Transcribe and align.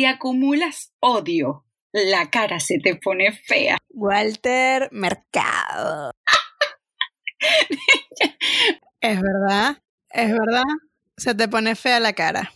Si 0.00 0.06
acumulas 0.06 0.94
odio, 1.00 1.66
la 1.92 2.30
cara 2.30 2.58
se 2.58 2.78
te 2.78 2.96
pone 2.96 3.32
fea. 3.32 3.76
Walter 3.90 4.88
Mercado. 4.92 6.12
es 9.02 9.20
verdad, 9.20 9.82
es 10.08 10.32
verdad. 10.32 10.64
Se 11.18 11.34
te 11.34 11.48
pone 11.48 11.74
fea 11.74 12.00
la 12.00 12.14
cara. 12.14 12.50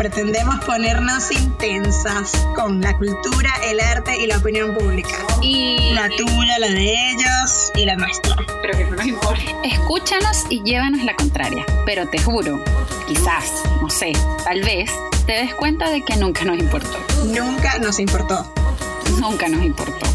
Pretendemos 0.00 0.64
ponernos 0.64 1.30
intensas 1.30 2.32
con 2.56 2.80
la 2.80 2.96
cultura, 2.96 3.52
el 3.64 3.78
arte 3.80 4.16
y 4.16 4.26
la 4.26 4.38
opinión 4.38 4.74
pública. 4.74 5.10
Y 5.42 5.92
La 5.92 6.08
tuya, 6.08 6.58
la 6.58 6.68
de 6.68 7.10
ellos 7.10 7.70
y 7.74 7.84
la 7.84 7.96
nuestra. 7.96 8.34
pero 8.62 8.78
que 8.78 8.84
no 8.84 8.96
nos 8.96 9.06
importa. 9.06 9.42
Escúchanos 9.62 10.46
y 10.48 10.62
llévanos 10.62 11.04
la 11.04 11.14
contraria. 11.14 11.66
Pero 11.84 12.08
te 12.08 12.18
juro, 12.18 12.64
quizás, 13.06 13.62
no 13.82 13.90
sé, 13.90 14.12
tal 14.42 14.62
vez, 14.62 14.90
te 15.26 15.32
des 15.32 15.54
cuenta 15.54 15.90
de 15.90 16.02
que 16.02 16.16
nunca 16.16 16.46
nos 16.46 16.58
importó. 16.58 16.96
Nunca 17.26 17.78
nos 17.78 17.98
importó. 17.98 18.54
Nunca 19.18 19.50
nos 19.50 19.62
importó. 19.62 20.06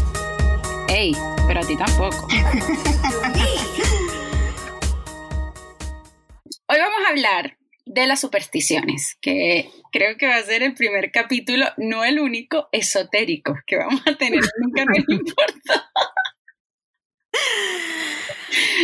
Ey, 0.88 1.16
pero 1.46 1.60
a 1.60 1.62
ti 1.62 1.76
tampoco. 1.76 2.26
Hoy 6.68 6.78
vamos 6.80 7.06
a 7.06 7.10
hablar 7.10 7.56
de 7.86 8.06
las 8.08 8.20
supersticiones, 8.20 9.16
que 9.20 9.70
creo 9.92 10.16
que 10.16 10.26
va 10.26 10.36
a 10.36 10.42
ser 10.42 10.62
el 10.62 10.74
primer 10.74 11.12
capítulo, 11.12 11.66
no 11.76 12.04
el 12.04 12.18
único 12.18 12.68
esotérico 12.72 13.54
que 13.66 13.76
vamos 13.76 14.02
a 14.06 14.16
tener. 14.16 14.40
Nunca 14.60 14.84
nos 14.84 14.98
importó. 15.08 15.72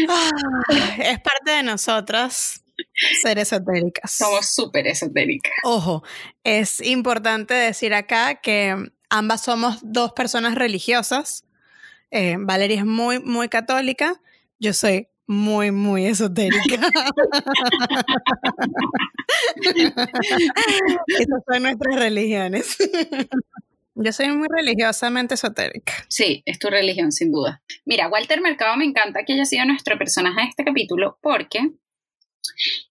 Ah, 0.09 0.31
es 0.99 1.21
parte 1.21 1.51
de 1.51 1.63
nosotras 1.65 2.63
ser 3.21 3.39
esotéricas. 3.39 4.13
Somos 4.13 4.55
súper 4.55 4.87
esotéricas. 4.87 5.53
Ojo, 5.65 6.03
es 6.45 6.81
importante 6.81 7.55
decir 7.55 7.95
acá 7.95 8.37
que 8.37 8.77
ambas 9.11 9.43
somos 9.43 9.79
dos 9.83 10.13
personas 10.13 10.55
religiosas. 10.55 11.45
Eh, 12.11 12.37
Valeria 12.39 12.79
es 12.79 12.87
muy, 12.87 13.19
muy 13.21 13.49
católica. 13.49 14.21
Yo 14.59 14.73
soy 14.73 15.09
muy, 15.33 15.73
muy 15.73 16.07
esotérica. 16.07 16.61
Esas 21.09 21.43
son 21.47 21.63
nuestras 21.63 21.97
religiones. 21.97 22.77
Yo 23.95 24.13
soy 24.13 24.29
muy 24.29 24.49
religiosamente 24.49 25.35
esotérica. 25.35 25.93
Sí, 26.09 26.43
es 26.47 26.59
tu 26.59 26.69
religión, 26.69 27.13
sin 27.13 27.31
duda. 27.33 27.63
Mira, 27.85 28.09
Walter 28.09 28.41
Mercado 28.41 28.77
me 28.77 28.85
encanta 28.85 29.25
que 29.25 29.35
haya 29.35 29.45
sido 29.45 29.65
nuestro 29.65 29.99
personaje 29.99 30.41
de 30.43 30.49
este 30.49 30.65
capítulo 30.65 31.19
porque 31.21 31.73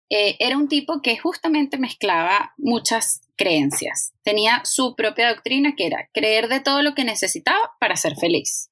eh, 0.10 0.36
era 0.40 0.58
un 0.58 0.68
tipo 0.68 1.02
que 1.02 1.18
justamente 1.18 1.78
mezclaba 1.78 2.54
muchas 2.58 3.22
creencias. 3.36 4.14
Tenía 4.24 4.62
su 4.66 4.96
propia 4.96 5.30
doctrina 5.30 5.74
que 5.76 5.88
era 5.88 6.10
creer 6.14 6.48
de 6.50 6.60
todo 6.60 6.82
lo 6.82 6.94
que 6.94 7.04
necesitaba 7.04 7.72
para 7.80 7.96
ser 7.96 8.16
feliz. 8.16 8.71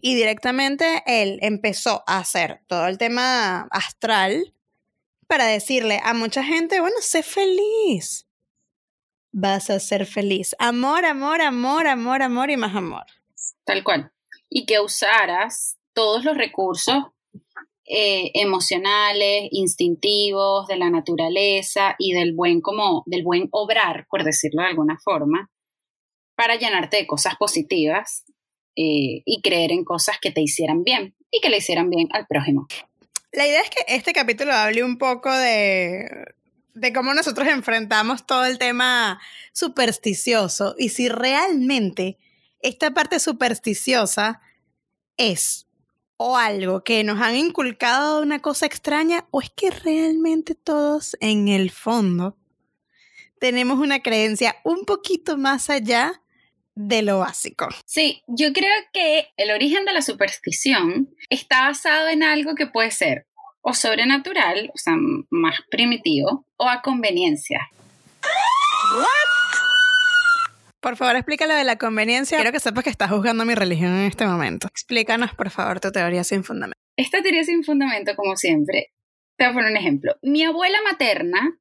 Y 0.00 0.14
directamente 0.14 1.02
él 1.06 1.38
empezó 1.42 2.04
a 2.06 2.18
hacer 2.18 2.60
todo 2.66 2.86
el 2.86 2.98
tema 2.98 3.68
astral 3.70 4.54
para 5.26 5.46
decirle 5.46 6.00
a 6.04 6.14
mucha 6.14 6.44
gente, 6.44 6.80
bueno, 6.80 6.96
sé 7.00 7.22
feliz. 7.22 8.26
Vas 9.32 9.70
a 9.70 9.80
ser 9.80 10.06
feliz. 10.06 10.54
Amor, 10.58 11.04
amor, 11.04 11.40
amor, 11.40 11.86
amor, 11.86 12.22
amor 12.22 12.50
y 12.50 12.56
más 12.56 12.74
amor. 12.76 13.04
Tal 13.64 13.82
cual. 13.82 14.12
Y 14.48 14.66
que 14.66 14.80
usaras 14.80 15.78
todos 15.92 16.24
los 16.24 16.36
recursos 16.36 17.04
eh, 17.86 18.30
emocionales, 18.34 19.48
instintivos, 19.50 20.66
de 20.68 20.76
la 20.76 20.88
naturaleza 20.90 21.96
y 21.98 22.12
del 22.12 22.34
buen 22.34 22.60
como, 22.60 23.02
del 23.06 23.22
buen 23.22 23.48
obrar, 23.50 24.06
por 24.08 24.24
decirlo 24.24 24.62
de 24.62 24.68
alguna 24.68 24.98
forma, 25.02 25.50
para 26.34 26.56
llenarte 26.56 26.96
de 26.96 27.06
cosas 27.06 27.36
positivas 27.36 28.24
eh, 28.76 29.22
y 29.24 29.40
creer 29.42 29.72
en 29.72 29.84
cosas 29.84 30.16
que 30.20 30.30
te 30.30 30.40
hicieran 30.40 30.84
bien 30.84 31.14
y 31.30 31.40
que 31.40 31.50
le 31.50 31.58
hicieran 31.58 31.90
bien 31.90 32.08
al 32.12 32.26
prójimo. 32.26 32.66
La 33.32 33.46
idea 33.46 33.60
es 33.60 33.70
que 33.70 33.84
este 33.88 34.12
capítulo 34.12 34.52
hable 34.52 34.84
un 34.84 34.98
poco 34.98 35.32
de, 35.32 36.08
de 36.74 36.92
cómo 36.92 37.14
nosotros 37.14 37.48
enfrentamos 37.48 38.26
todo 38.26 38.44
el 38.44 38.58
tema 38.58 39.20
supersticioso 39.52 40.74
y 40.78 40.90
si 40.90 41.08
realmente 41.08 42.18
esta 42.60 42.92
parte 42.92 43.20
supersticiosa 43.20 44.40
es 45.16 45.66
o 46.16 46.36
algo 46.36 46.82
que 46.82 47.04
nos 47.04 47.20
han 47.20 47.36
inculcado 47.36 48.22
una 48.22 48.40
cosa 48.40 48.66
extraña 48.66 49.26
o 49.30 49.40
es 49.40 49.50
que 49.50 49.70
realmente 49.70 50.54
todos 50.54 51.16
en 51.20 51.48
el 51.48 51.70
fondo 51.70 52.36
tenemos 53.38 53.78
una 53.78 54.00
creencia 54.00 54.56
un 54.64 54.84
poquito 54.84 55.36
más 55.36 55.70
allá 55.70 56.22
de 56.74 57.02
lo 57.02 57.20
básico. 57.20 57.68
Sí, 57.86 58.22
yo 58.26 58.52
creo 58.52 58.74
que 58.92 59.28
el 59.36 59.50
origen 59.50 59.84
de 59.84 59.92
la 59.92 60.02
superstición 60.02 61.08
está 61.30 61.66
basado 61.66 62.08
en 62.08 62.22
algo 62.22 62.54
que 62.54 62.66
puede 62.66 62.90
ser 62.90 63.26
o 63.66 63.72
sobrenatural, 63.72 64.70
o 64.74 64.78
sea, 64.78 64.94
más 65.30 65.60
primitivo, 65.70 66.46
o 66.58 66.68
a 66.68 66.82
conveniencia. 66.82 67.70
Por 70.80 70.96
favor, 70.96 71.16
explícalo 71.16 71.54
de 71.54 71.64
la 71.64 71.76
conveniencia. 71.76 72.36
Quiero 72.36 72.52
que 72.52 72.60
sepas 72.60 72.84
que 72.84 72.90
estás 72.90 73.10
juzgando 73.10 73.46
mi 73.46 73.54
religión 73.54 73.92
en 73.92 74.04
este 74.04 74.26
momento. 74.26 74.66
Explícanos, 74.66 75.34
por 75.34 75.48
favor, 75.48 75.80
tu 75.80 75.90
teoría 75.90 76.24
sin 76.24 76.44
fundamento. 76.44 76.78
Esta 76.94 77.22
teoría 77.22 77.42
sin 77.42 77.64
fundamento, 77.64 78.14
como 78.16 78.36
siempre, 78.36 78.92
te 79.38 79.46
voy 79.46 79.52
a 79.52 79.54
poner 79.54 79.70
un 79.70 79.76
ejemplo. 79.78 80.14
Mi 80.20 80.44
abuela 80.44 80.78
materna 80.82 81.58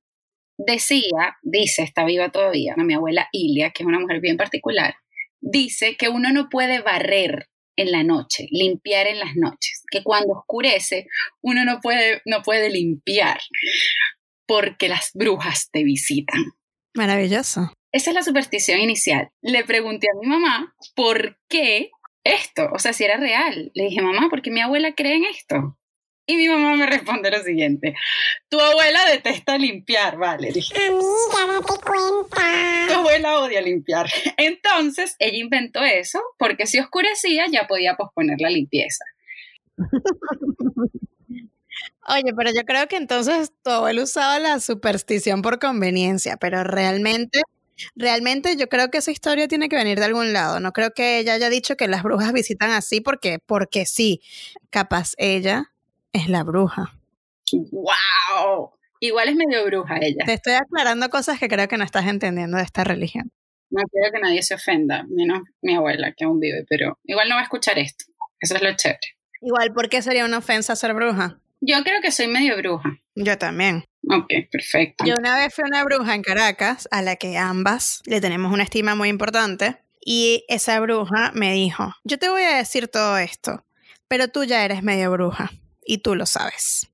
decía, 0.58 1.38
dice, 1.42 1.84
está 1.84 2.04
viva 2.04 2.30
todavía, 2.30 2.76
mi 2.76 2.94
abuela 2.94 3.30
Ilia, 3.32 3.72
que 3.72 3.84
es 3.84 3.88
una 3.88 4.00
mujer 4.00 4.20
bien 4.20 4.36
particular, 4.36 4.96
dice 5.44 5.96
que 5.98 6.10
uno 6.10 6.32
no 6.32 6.50
puede 6.50 6.82
barrer 6.82 7.50
en 7.76 7.92
la 7.92 8.04
noche, 8.04 8.48
limpiar 8.52 9.08
en 9.08 9.20
las 9.20 9.36
noches, 9.36 9.84
que 9.90 10.04
cuando 10.04 10.34
oscurece 10.34 11.08
uno 11.42 11.66
no 11.66 11.80
puede, 11.82 12.22
no 12.26 12.42
puede 12.42 12.70
limpiar 12.70 13.40
porque 14.48 14.88
las 14.88 15.12
brujas 15.14 15.70
te 15.72 15.84
visitan. 15.84 16.40
Maravilloso. 16.96 17.74
Esa 17.92 18.12
es 18.12 18.16
la 18.16 18.24
superstición 18.24 18.80
inicial. 18.80 19.30
Le 19.42 19.64
pregunté 19.66 20.08
a 20.08 20.20
mi 20.20 20.28
mamá 20.28 20.76
por 20.96 21.38
qué 21.50 21.92
esto, 22.24 22.70
o 22.74 22.80
sea, 22.80 22.94
si 22.94 23.04
era 23.04 23.18
real. 23.18 23.72
Le 23.74 23.86
dije, 23.86 24.02
mamá, 24.02 24.30
¿por 24.30 24.42
qué 24.42 24.52
mi 24.52 24.62
abuela 24.62 24.94
cree 24.94 25.16
en 25.16 25.26
esto? 25.26 25.78
Y 26.26 26.38
mi 26.38 26.48
mamá 26.48 26.76
me 26.76 26.86
responde 26.86 27.30
lo 27.32 27.44
siguiente, 27.44 27.96
tu 28.48 28.58
abuela 28.60 29.06
detesta 29.12 29.58
limpiar, 29.58 30.18
vale. 30.18 30.52
Dije, 30.54 30.74
Amiga, 30.88 31.54
date 31.54 31.82
cuenta. 31.84 32.88
tu 32.88 32.94
abuela 32.94 33.40
odia 33.40 33.62
limpiar. 33.62 34.08
Entonces, 34.38 35.16
ella 35.20 35.38
inventó 35.38 35.84
eso 35.84 36.22
porque 36.38 36.66
si 36.66 36.80
oscurecía 36.80 37.46
ya 37.52 37.68
podía 37.68 37.96
posponer 37.96 38.38
la 38.40 38.50
limpieza. 38.50 39.04
Oye, 42.08 42.34
pero 42.36 42.52
yo 42.54 42.64
creo 42.66 42.88
que 42.88 42.98
entonces 42.98 43.52
tu 43.64 43.70
abuelo 43.72 44.04
usaba 44.04 44.40
la 44.40 44.60
superstición 44.60 45.42
por 45.42 45.60
conveniencia, 45.60 46.38
pero 46.38 46.64
realmente, 46.64 47.42
realmente 47.96 48.58
yo 48.58 48.68
creo 48.68 48.92
que 48.92 48.98
esa 49.00 49.12
historia 49.12 49.48
tiene 49.48 49.70
que 49.70 49.78
venir 49.78 50.00
de 50.00 50.06
algún 50.06 50.34
lado. 50.34 50.60
No 50.60 50.74
creo 50.74 50.92
que 50.94 51.20
ella 51.20 51.34
haya 51.34 51.50
dicho 51.50 51.78
que 51.78 51.88
las 51.88 52.04
brujas 52.04 52.34
visitan 52.34 52.72
así 52.72 53.02
porque, 53.02 53.40
porque 53.46 53.86
sí. 53.86 54.22
Capaz 54.70 55.14
ella 55.18 55.73
es 56.14 56.30
la 56.30 56.44
bruja. 56.44 56.94
¡Wow! 57.52 58.72
Igual 59.00 59.30
es 59.30 59.36
medio 59.36 59.66
bruja 59.66 59.98
ella. 60.02 60.24
Te 60.26 60.34
estoy 60.34 60.54
aclarando 60.54 61.10
cosas 61.10 61.40
que 61.40 61.50
creo 61.50 61.68
que 61.68 61.78
no 61.78 61.84
estás 61.84 62.08
entendiendo 62.08 62.58
de 62.58 62.64
esta 62.64 62.84
religión. 62.84 63.32
No 63.70 63.82
quiero 63.92 64.12
que 64.14 64.20
nadie 64.20 64.44
se 64.44 64.54
ofenda, 64.54 65.04
menos 65.10 65.42
mi 65.62 65.76
abuela 65.76 66.14
que 66.16 66.26
aún 66.26 66.40
vive, 66.40 66.64
pero 66.70 67.00
igual 67.04 67.28
no 67.28 67.36
va 67.36 67.42
a 67.42 67.44
escuchar 67.44 67.78
esto. 67.80 68.06
Eso 68.40 68.56
es 68.56 68.62
lo 68.62 68.74
chévere. 68.76 69.00
Igual, 69.42 69.74
¿por 69.74 69.90
qué 69.90 70.02
sería 70.02 70.24
una 70.26 70.38
ofensa 70.38 70.76
ser 70.76 70.94
bruja? 70.94 71.40
Yo 71.60 71.84
creo 71.84 72.02
que 72.02 72.12
soy 72.12 72.28
medio 72.28 72.56
bruja. 72.58 72.98
Yo 73.16 73.38
también. 73.38 73.84
Ok, 74.10 74.32
perfecto. 74.52 75.06
Yo 75.06 75.16
una 75.18 75.36
vez 75.36 75.54
fui 75.54 75.64
a 75.64 75.68
una 75.68 75.84
bruja 75.84 76.14
en 76.14 76.22
Caracas, 76.22 76.88
a 76.92 77.02
la 77.02 77.16
que 77.16 77.38
ambas 77.38 78.02
le 78.06 78.22
tenemos 78.22 78.54
una 78.54 78.64
estima 78.64 78.96
muy 78.96 79.10
importante, 79.10 79.78
y 80.06 80.46
esa 80.50 80.80
bruja 80.80 81.32
me 81.34 81.54
dijo, 81.54 81.94
yo 82.04 82.20
te 82.20 82.30
voy 82.30 82.44
a 82.44 82.58
decir 82.58 82.90
todo 82.90 83.18
esto, 83.18 83.66
pero 84.08 84.28
tú 84.28 84.44
ya 84.44 84.64
eres 84.66 84.84
medio 84.84 85.12
bruja, 85.12 85.52
y 85.86 86.00
tú 86.00 86.16
lo 86.16 86.26
sabes. 86.26 86.88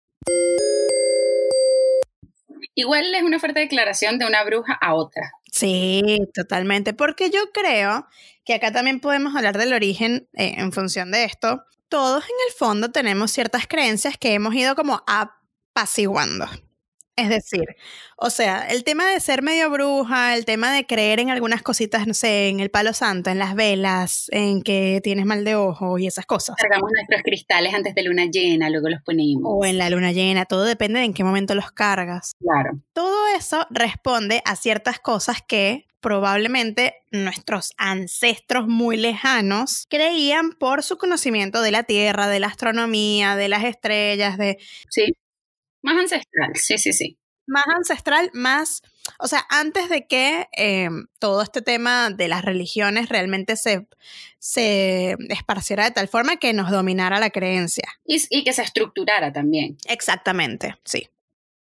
Igual 2.75 3.13
es 3.13 3.23
una 3.23 3.39
fuerte 3.39 3.59
declaración 3.59 4.19
de 4.19 4.25
una 4.25 4.43
bruja 4.43 4.73
a 4.73 4.93
otra. 4.93 5.31
Sí, 5.51 6.19
totalmente, 6.33 6.93
porque 6.93 7.29
yo 7.29 7.51
creo 7.51 8.07
que 8.45 8.53
acá 8.53 8.71
también 8.71 8.99
podemos 8.99 9.35
hablar 9.35 9.57
del 9.57 9.73
origen 9.73 10.27
eh, 10.33 10.55
en 10.57 10.71
función 10.71 11.11
de 11.11 11.25
esto. 11.25 11.63
Todos 11.89 12.23
en 12.23 12.35
el 12.47 12.53
fondo 12.53 12.91
tenemos 12.91 13.31
ciertas 13.31 13.67
creencias 13.67 14.17
que 14.17 14.33
hemos 14.33 14.53
ido 14.53 14.75
como 14.75 15.03
apaciguando. 15.07 16.47
Es 17.19 17.29
decir, 17.29 17.65
o 18.17 18.29
sea, 18.29 18.61
el 18.69 18.83
tema 18.83 19.05
de 19.05 19.19
ser 19.19 19.41
medio 19.41 19.69
bruja, 19.69 20.35
el 20.35 20.45
tema 20.45 20.73
de 20.73 20.85
creer 20.85 21.19
en 21.19 21.29
algunas 21.29 21.61
cositas, 21.61 22.07
no 22.07 22.13
sé, 22.13 22.47
en 22.47 22.59
el 22.59 22.71
palo 22.71 22.93
santo, 22.93 23.29
en 23.29 23.39
las 23.39 23.55
velas, 23.55 24.27
en 24.31 24.61
que 24.61 25.01
tienes 25.03 25.25
mal 25.25 25.43
de 25.43 25.55
ojo 25.55 25.97
y 25.97 26.07
esas 26.07 26.25
cosas. 26.25 26.55
Cargamos 26.55 26.89
nuestros 26.95 27.21
cristales 27.23 27.73
antes 27.73 27.93
de 27.93 28.03
luna 28.03 28.25
llena, 28.25 28.69
luego 28.69 28.87
los 28.87 29.01
ponemos. 29.01 29.43
O 29.45 29.65
en 29.65 29.77
la 29.77 29.89
luna 29.89 30.13
llena, 30.13 30.45
todo 30.45 30.63
depende 30.63 30.99
de 30.99 31.05
en 31.05 31.13
qué 31.13 31.23
momento 31.25 31.55
los 31.55 31.71
cargas. 31.71 32.33
Claro. 32.39 32.79
Todo 32.93 33.27
eso 33.35 33.67
responde 33.69 34.41
a 34.45 34.55
ciertas 34.55 34.99
cosas 34.99 35.39
que 35.45 35.87
probablemente 35.99 36.93
nuestros 37.11 37.73
ancestros 37.77 38.67
muy 38.67 38.97
lejanos 38.97 39.85
creían 39.89 40.51
por 40.51 40.83
su 40.83 40.97
conocimiento 40.97 41.61
de 41.61 41.71
la 41.71 41.83
Tierra, 41.83 42.27
de 42.27 42.39
la 42.39 42.47
astronomía, 42.47 43.35
de 43.35 43.49
las 43.49 43.63
estrellas, 43.63 44.37
de... 44.37 44.57
Sí. 44.89 45.13
Más 45.81 45.97
ancestral, 45.97 46.55
sí, 46.55 46.77
sí, 46.77 46.93
sí. 46.93 47.17
Más 47.47 47.65
ancestral, 47.75 48.29
más... 48.33 48.81
O 49.17 49.27
sea, 49.27 49.45
antes 49.49 49.89
de 49.89 50.05
que 50.05 50.47
eh, 50.55 50.89
todo 51.17 51.41
este 51.41 51.63
tema 51.63 52.11
de 52.11 52.27
las 52.27 52.45
religiones 52.45 53.09
realmente 53.09 53.55
se, 53.55 53.87
se 54.37 55.15
esparciera 55.29 55.85
de 55.85 55.91
tal 55.91 56.07
forma 56.07 56.37
que 56.37 56.53
nos 56.53 56.69
dominara 56.69 57.19
la 57.19 57.31
creencia. 57.31 57.89
Y, 58.05 58.21
y 58.29 58.43
que 58.43 58.53
se 58.53 58.61
estructurara 58.61 59.33
también. 59.33 59.77
Exactamente, 59.87 60.75
sí. 60.85 61.09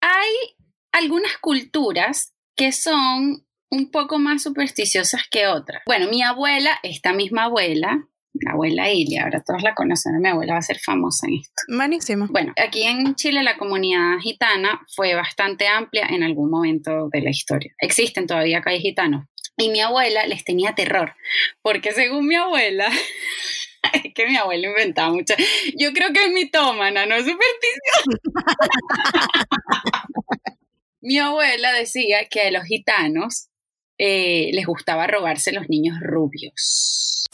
Hay 0.02 0.58
algunas 0.92 1.38
culturas 1.38 2.34
que 2.56 2.74
son 2.74 3.46
un 3.70 3.92
poco 3.92 4.20
más 4.20 4.44
supersticiosas 4.44 5.24
que 5.30 5.48
otras. 5.48 5.84
Bueno, 5.86 6.10
mi 6.10 6.22
abuela, 6.24 6.80
esta 6.84 7.14
misma 7.14 7.46
abuela, 7.46 8.08
la 8.42 8.52
abuela 8.52 8.92
Ilia, 8.92 9.24
ahora 9.24 9.42
todos 9.42 9.64
la 9.64 9.74
conocen, 9.74 10.20
mi 10.22 10.30
abuela 10.30 10.54
va 10.54 10.60
a 10.60 10.64
ser 10.64 10.80
famosa 10.80 11.28
en 11.28 11.36
esto. 11.36 11.64
Buenísimo. 11.68 12.28
Bueno, 12.30 12.54
aquí 12.58 12.84
en 12.84 13.16
Chile 13.16 13.44
la 13.44 13.58
comunidad 13.58 14.18
gitana 14.20 14.82
fue 14.96 15.16
bastante 15.16 15.68
amplia 15.68 16.08
en 16.10 16.24
algún 16.24 16.50
momento 16.50 17.10
de 17.12 17.22
la 17.22 17.30
historia. 17.30 17.74
Existen 17.80 18.28
todavía 18.28 18.62
hay 18.68 18.82
gitanos. 18.82 19.26
Y 19.58 19.70
mi 19.70 19.82
abuela 19.82 20.28
les 20.28 20.44
tenía 20.44 20.76
terror, 20.76 21.16
porque 21.64 21.92
según 21.92 22.28
mi 22.28 22.36
abuela, 22.36 22.92
es 23.94 24.14
que 24.14 24.28
mi 24.28 24.38
abuela 24.38 24.68
inventaba 24.68 25.12
mucho. 25.12 25.34
Yo 25.78 25.94
creo 25.94 26.14
que 26.14 26.26
es 26.26 26.32
mitómana, 26.32 27.06
no 27.06 27.16
es 27.16 27.26
superstición. 27.26 28.20
mi 31.02 31.18
abuela 31.18 31.74
decía 31.74 32.28
que 32.30 32.42
a 32.42 32.52
los 32.52 32.66
gitanos 32.66 33.48
eh, 33.98 34.52
les 34.54 34.68
gustaba 34.68 35.08
robarse 35.08 35.52
los 35.52 35.70
niños 35.70 35.98
rubios 36.02 37.26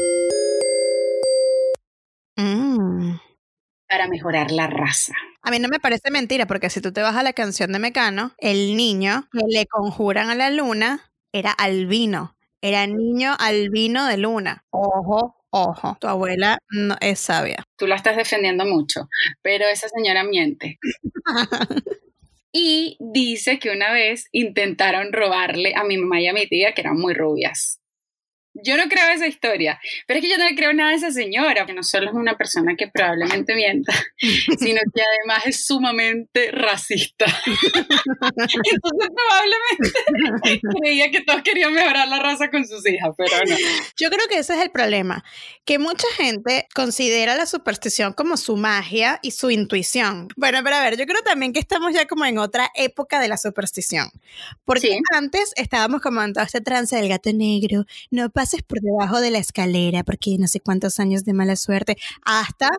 para 3.93 4.07
mejorar 4.07 4.49
la 4.49 4.65
raza. 4.65 5.13
A 5.43 5.51
mí 5.51 5.59
no 5.59 5.67
me 5.67 5.79
parece 5.79 6.09
mentira, 6.09 6.47
porque 6.47 6.71
si 6.71 6.81
tú 6.81 6.91
te 6.91 7.03
vas 7.03 7.15
a 7.15 7.21
la 7.21 7.33
canción 7.33 7.71
de 7.71 7.77
Mecano, 7.77 8.33
el 8.39 8.75
niño 8.75 9.29
que 9.31 9.41
le 9.47 9.67
conjuran 9.67 10.31
a 10.31 10.35
la 10.35 10.49
luna 10.49 11.11
era 11.31 11.51
albino. 11.51 12.35
Era 12.59 12.87
niño 12.87 13.35
albino 13.37 14.07
de 14.07 14.17
luna. 14.17 14.65
Ojo, 14.71 15.35
ojo. 15.51 15.95
Tu 16.01 16.07
abuela 16.07 16.57
no 16.71 16.95
es 17.01 17.19
sabia. 17.19 17.63
Tú 17.77 17.85
la 17.85 17.97
estás 17.97 18.17
defendiendo 18.17 18.65
mucho, 18.65 19.07
pero 19.43 19.67
esa 19.67 19.87
señora 19.89 20.23
miente. 20.23 20.79
Y 22.55 22.97
dice 22.99 23.57
que 23.57 23.71
una 23.71 23.91
vez 23.91 24.27
intentaron 24.31 25.11
robarle 25.11 25.73
a 25.75 25.83
mi 25.83 25.97
mamá 25.97 26.21
y 26.21 26.27
a 26.27 26.33
mi 26.33 26.45
tía, 26.47 26.75
que 26.75 26.81
eran 26.81 26.97
muy 26.97 27.15
rubias. 27.15 27.79
Yo 28.55 28.77
no 28.77 28.83
creo 28.87 29.09
esa 29.09 29.27
historia, 29.27 29.79
pero 30.07 30.19
es 30.19 30.25
que 30.25 30.31
yo 30.31 30.37
no 30.37 30.47
le 30.47 30.55
creo 30.55 30.73
nada 30.73 30.91
a 30.91 30.95
esa 30.95 31.11
señora, 31.11 31.65
que 31.65 31.73
no 31.73 31.83
solo 31.83 32.07
es 32.09 32.13
una 32.13 32.37
persona 32.37 32.75
que 32.77 32.87
probablemente 32.87 33.55
mienta, 33.55 33.93
sino 34.59 34.79
que 34.93 35.01
además 35.01 35.45
es 35.45 35.65
sumamente 35.65 36.51
racista. 36.51 37.25
Entonces 37.85 39.09
probablemente 39.15 40.61
creía 40.81 41.11
que 41.11 41.21
todos 41.21 41.41
querían 41.41 41.73
mejorar 41.73 42.07
la 42.07 42.19
raza 42.19 42.49
con 42.49 42.67
sus 42.67 42.87
hijas, 42.87 43.11
pero 43.17 43.35
no. 43.47 43.55
Yo 43.97 44.09
creo 44.09 44.27
que 44.29 44.39
ese 44.39 44.53
es 44.55 44.61
el 44.61 44.71
problema, 44.71 45.23
que 45.65 45.79
mucha 45.79 46.07
gente 46.17 46.67
considera 46.73 47.35
la 47.35 47.45
superstición 47.45 48.13
como 48.13 48.37
su 48.37 48.57
magia 48.57 49.19
y 49.21 49.31
su 49.31 49.49
intuición. 49.51 50.27
Bueno, 50.37 50.59
pero 50.63 50.75
a 50.75 50.81
ver, 50.81 50.97
yo 50.97 51.05
creo 51.05 51.21
también 51.23 51.53
que 51.53 51.59
estamos 51.59 51.93
ya 51.93 52.05
como 52.07 52.25
en 52.25 52.37
otra 52.37 52.69
época 52.75 53.19
de 53.19 53.27
la 53.27 53.37
superstición, 53.37 54.11
porque 54.65 54.81
Sí. 54.87 54.99
antes 55.15 55.53
estábamos 55.55 56.01
como 56.01 56.21
en 56.21 56.33
todo 56.33 56.43
este 56.43 56.61
trance 56.61 56.95
del 56.95 57.09
gato 57.09 57.31
negro, 57.33 57.85
no 58.11 58.29
pases 58.43 58.61
por 58.61 58.81
debajo 58.81 59.21
de 59.21 59.31
la 59.31 59.37
escalera 59.37 60.03
porque 60.03 60.35
no 60.37 60.47
sé 60.47 60.59
cuántos 60.59 60.99
años 60.99 61.23
de 61.23 61.31
mala 61.31 61.55
suerte, 61.55 61.95
hasta 62.23 62.69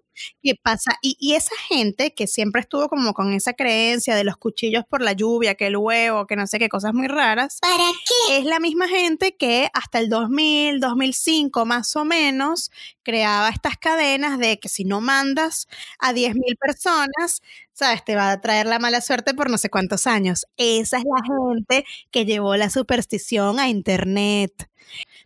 que 0.42 0.52
pasa, 0.62 0.90
y, 1.00 1.16
y 1.18 1.36
esa 1.36 1.56
gente 1.68 2.12
que 2.12 2.26
siempre 2.26 2.60
estuvo 2.60 2.90
como 2.90 3.14
con 3.14 3.32
esa 3.32 3.54
creencia 3.54 4.14
de 4.14 4.24
los 4.24 4.36
cuchillos 4.36 4.84
por 4.86 5.00
la 5.00 5.14
lluvia, 5.14 5.54
que 5.54 5.68
el 5.68 5.78
huevo, 5.78 6.26
que 6.26 6.36
no 6.36 6.46
sé 6.46 6.58
qué 6.58 6.68
cosas 6.68 6.92
muy 6.92 7.08
raras, 7.08 7.60
¿Para 7.62 7.90
qué? 8.28 8.36
es 8.36 8.44
la 8.44 8.60
misma 8.60 8.88
gente 8.88 9.36
que 9.38 9.70
hasta 9.72 10.00
el 10.00 10.10
2000, 10.10 10.80
2005 10.80 11.64
más 11.64 11.96
o 11.96 12.04
menos 12.04 12.70
creaba 13.02 13.48
estas 13.48 13.78
cadenas 13.78 14.38
de 14.38 14.58
que 14.58 14.68
si 14.68 14.84
no 14.84 15.00
mandas 15.00 15.66
a 15.98 16.12
10.000 16.12 16.58
personas, 16.58 17.40
sabes, 17.74 18.04
te 18.04 18.16
va 18.16 18.30
a 18.30 18.40
traer 18.40 18.66
la 18.66 18.78
mala 18.78 19.00
suerte 19.00 19.34
por 19.34 19.50
no 19.50 19.58
sé 19.58 19.68
cuántos 19.68 20.06
años. 20.06 20.46
Esa 20.56 20.98
es 20.98 21.04
la 21.04 21.22
gente 21.26 21.84
que 22.10 22.24
llevó 22.24 22.56
la 22.56 22.70
superstición 22.70 23.58
a 23.58 23.68
internet. 23.68 24.70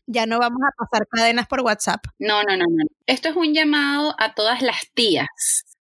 Ya 0.06 0.27
no 0.27 0.39
vamos 0.39 0.61
a 0.67 0.85
pasar 0.85 1.06
cadenas 1.06 1.47
por 1.47 1.61
WhatsApp. 1.61 2.05
No, 2.19 2.43
no, 2.43 2.56
no, 2.56 2.65
no. 2.69 2.85
Esto 3.06 3.29
es 3.29 3.37
un 3.37 3.55
llamado 3.55 4.15
a 4.19 4.35
todas 4.35 4.62
las 4.62 4.91
tías, 4.95 5.29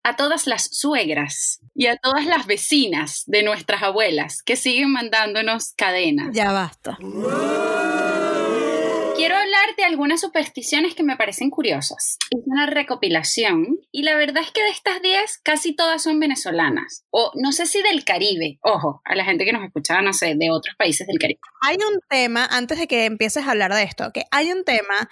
a 0.03 0.15
todas 0.15 0.47
las 0.47 0.63
suegras 0.63 1.61
y 1.75 1.87
a 1.87 1.97
todas 1.97 2.25
las 2.25 2.47
vecinas 2.47 3.23
de 3.27 3.43
nuestras 3.43 3.83
abuelas 3.83 4.41
que 4.41 4.55
siguen 4.55 4.91
mandándonos 4.91 5.73
cadenas. 5.73 6.29
Ya 6.33 6.51
basta. 6.51 6.97
Hablar 9.65 9.85
algunas 9.85 10.21
supersticiones 10.21 10.93
que 10.93 11.03
me 11.03 11.17
parecen 11.17 11.49
curiosas. 11.49 12.17
Es 12.29 12.41
una 12.45 12.67
recopilación 12.67 13.79
y 13.91 14.03
la 14.03 14.15
verdad 14.15 14.43
es 14.43 14.51
que 14.51 14.61
de 14.61 14.69
estas 14.69 15.01
10 15.01 15.39
casi 15.43 15.75
todas 15.75 16.03
son 16.03 16.19
venezolanas. 16.19 17.05
O 17.09 17.31
no 17.35 17.51
sé 17.51 17.65
si 17.65 17.81
del 17.81 18.05
Caribe. 18.05 18.59
Ojo, 18.61 19.01
a 19.05 19.15
la 19.15 19.25
gente 19.25 19.45
que 19.45 19.53
nos 19.53 19.63
escucha, 19.63 20.01
no 20.01 20.13
sé, 20.13 20.35
de 20.35 20.51
otros 20.51 20.75
países 20.77 21.07
del 21.07 21.17
Caribe. 21.17 21.39
Hay 21.61 21.77
un 21.77 21.99
tema, 22.09 22.45
antes 22.45 22.77
de 22.77 22.87
que 22.87 23.05
empieces 23.05 23.45
a 23.47 23.51
hablar 23.51 23.73
de 23.73 23.83
esto, 23.83 24.11
que 24.13 24.25
hay 24.31 24.51
un 24.51 24.63
tema 24.63 25.09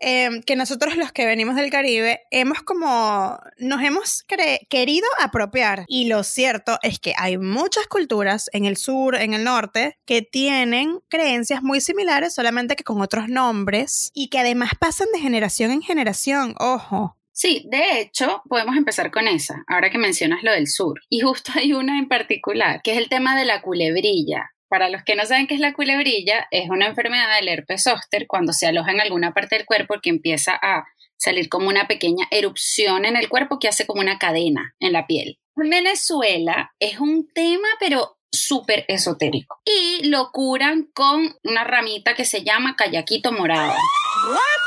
eh, 0.00 0.40
que 0.46 0.56
nosotros 0.56 0.96
los 0.96 1.12
que 1.12 1.26
venimos 1.26 1.56
del 1.56 1.70
Caribe 1.70 2.22
hemos 2.30 2.62
como, 2.62 3.38
nos 3.58 3.82
hemos 3.82 4.24
querido 4.68 5.06
apropiar. 5.20 5.84
Y 5.88 6.08
lo 6.08 6.22
cierto 6.22 6.78
es 6.82 6.98
que 6.98 7.14
hay 7.16 7.38
muchas 7.38 7.86
culturas 7.86 8.48
en 8.52 8.64
el 8.64 8.76
sur, 8.76 9.16
en 9.16 9.34
el 9.34 9.44
norte, 9.44 9.98
que 10.06 10.22
tienen 10.22 11.00
creencias 11.08 11.62
muy 11.62 11.80
similares, 11.80 12.34
solamente 12.34 12.76
que 12.76 12.84
con 12.84 13.00
otros 13.00 13.28
nombres 13.28 14.10
y 14.14 14.28
que 14.28 14.38
además 14.38 14.70
pasan 14.78 15.08
de 15.12 15.20
generación 15.20 15.70
en 15.70 15.82
generación, 15.82 16.54
ojo. 16.58 17.16
Sí, 17.32 17.66
de 17.70 18.00
hecho, 18.00 18.42
podemos 18.48 18.76
empezar 18.76 19.10
con 19.10 19.26
esa, 19.26 19.64
ahora 19.66 19.90
que 19.90 19.96
mencionas 19.96 20.42
lo 20.42 20.52
del 20.52 20.66
sur. 20.66 21.00
Y 21.08 21.20
justo 21.20 21.52
hay 21.54 21.72
una 21.72 21.98
en 21.98 22.06
particular, 22.08 22.82
que 22.82 22.92
es 22.92 22.98
el 22.98 23.08
tema 23.08 23.38
de 23.38 23.46
la 23.46 23.62
culebrilla. 23.62 24.50
Para 24.70 24.88
los 24.88 25.02
que 25.02 25.16
no 25.16 25.26
saben 25.26 25.48
qué 25.48 25.54
es 25.54 25.60
la 25.60 25.74
culebrilla, 25.74 26.46
es 26.52 26.70
una 26.70 26.86
enfermedad 26.86 27.34
del 27.36 27.48
herpes 27.48 27.82
zóster 27.82 28.28
cuando 28.28 28.52
se 28.52 28.68
aloja 28.68 28.92
en 28.92 29.00
alguna 29.00 29.34
parte 29.34 29.56
del 29.56 29.66
cuerpo 29.66 29.96
que 30.00 30.10
empieza 30.10 30.56
a 30.62 30.84
salir 31.18 31.48
como 31.48 31.68
una 31.68 31.88
pequeña 31.88 32.26
erupción 32.30 33.04
en 33.04 33.16
el 33.16 33.28
cuerpo 33.28 33.58
que 33.58 33.66
hace 33.66 33.84
como 33.84 34.00
una 34.00 34.18
cadena 34.18 34.76
en 34.78 34.92
la 34.92 35.08
piel. 35.08 35.40
En 35.56 35.70
Venezuela 35.70 36.72
es 36.78 37.00
un 37.00 37.28
tema, 37.34 37.66
pero 37.80 38.16
súper 38.30 38.84
esotérico. 38.86 39.60
Y 39.64 40.08
lo 40.08 40.30
curan 40.30 40.88
con 40.94 41.36
una 41.42 41.64
ramita 41.64 42.14
que 42.14 42.24
se 42.24 42.44
llama 42.44 42.76
callaquito 42.76 43.32
morado. 43.32 43.74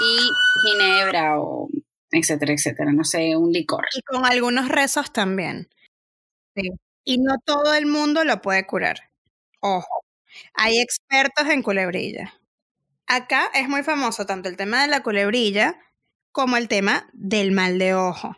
Y 0.02 0.68
ginebra 0.68 1.40
o 1.40 1.70
etcétera, 2.12 2.52
etcétera. 2.52 2.92
No 2.92 3.06
sé, 3.06 3.38
un 3.38 3.54
licor. 3.54 3.86
Y 3.96 4.02
con 4.02 4.26
algunos 4.26 4.68
rezos 4.68 5.14
también. 5.14 5.70
Sí. 6.56 6.70
Y 7.06 7.20
no 7.20 7.36
todo 7.46 7.74
el 7.74 7.86
mundo 7.86 8.26
lo 8.26 8.42
puede 8.42 8.68
curar. 8.68 9.13
Ojo, 9.66 10.04
hay 10.56 10.80
expertos 10.82 11.48
en 11.48 11.64
culebrilla. 11.64 12.34
Acá 13.08 13.50
es 13.54 13.70
muy 13.70 13.82
famoso 13.84 14.26
tanto 14.26 14.50
el 14.50 14.58
tema 14.58 14.82
de 14.82 14.90
la 14.90 15.04
culebrilla 15.04 15.80
como 16.34 16.58
el 16.58 16.68
tema 16.68 17.10
del 17.14 17.54
mal 17.54 17.80
de 17.80 17.94
ojo, 17.94 18.36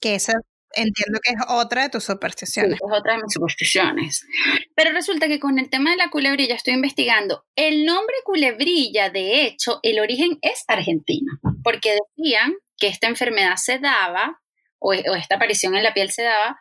que 0.00 0.16
esa 0.16 0.32
entiendo 0.76 1.20
que 1.22 1.30
es 1.34 1.40
otra 1.48 1.82
de 1.82 1.90
tus 1.90 2.02
Sí, 2.02 2.12
supersticiones. 2.12 2.74
es 2.74 2.90
otra 2.92 3.12
de 3.16 3.22
mis 3.22 3.32
supersticiones. 3.32 4.26
Pero 4.74 4.90
resulta 4.90 5.28
que 5.28 5.38
con 5.38 5.60
el 5.60 5.70
tema 5.70 5.92
de 5.92 5.96
la 5.96 6.10
culebrilla 6.10 6.56
estoy 6.56 6.74
investigando. 6.74 7.44
El 7.54 7.84
nombre 7.84 8.16
culebrilla, 8.24 9.10
de 9.10 9.44
hecho, 9.44 9.78
el 9.84 10.00
origen 10.00 10.38
es 10.42 10.64
argentino, 10.66 11.34
porque 11.62 11.96
decían 12.16 12.54
que 12.78 12.88
esta 12.88 13.06
enfermedad 13.06 13.54
se 13.56 13.78
daba, 13.78 14.42
o, 14.80 14.88
o 14.88 15.14
esta 15.14 15.36
aparición 15.36 15.76
en 15.76 15.84
la 15.84 15.94
piel 15.94 16.10
se 16.10 16.22
daba, 16.24 16.58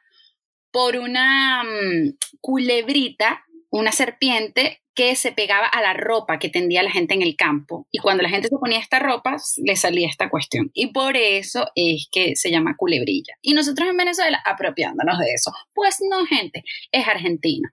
por 0.72 0.98
una 0.98 1.64
mm, 1.64 2.18
culebrita 2.42 3.44
una 3.74 3.92
serpiente 3.92 4.80
que 4.96 5.16
se 5.16 5.32
pegaba 5.32 5.66
a 5.66 5.82
la 5.82 5.94
ropa 5.96 6.38
que 6.38 6.50
tendía 6.50 6.84
la 6.84 6.92
gente 6.92 7.16
en 7.16 7.24
el 7.24 7.36
campo. 7.36 7.88
Y 7.92 7.98
cuando 7.98 8.22
la 8.22 8.30
gente 8.30 8.48
se 8.50 8.56
ponía 8.56 8.78
esta 8.78 9.00
ropa, 9.00 9.38
le 9.66 9.76
salía 9.76 10.08
esta 10.08 10.30
cuestión. 10.30 10.70
Y 10.76 10.94
por 10.94 11.18
eso 11.18 11.66
es 11.74 12.08
que 12.12 12.36
se 12.36 12.52
llama 12.52 12.76
culebrilla. 12.78 13.34
Y 13.42 13.54
nosotros 13.56 13.90
en 13.90 13.98
Venezuela 13.98 14.40
apropiándonos 14.46 15.18
de 15.18 15.34
eso. 15.34 15.52
Pues 15.74 15.98
no, 16.08 16.24
gente, 16.28 16.64
es 16.92 17.08
argentino. 17.08 17.68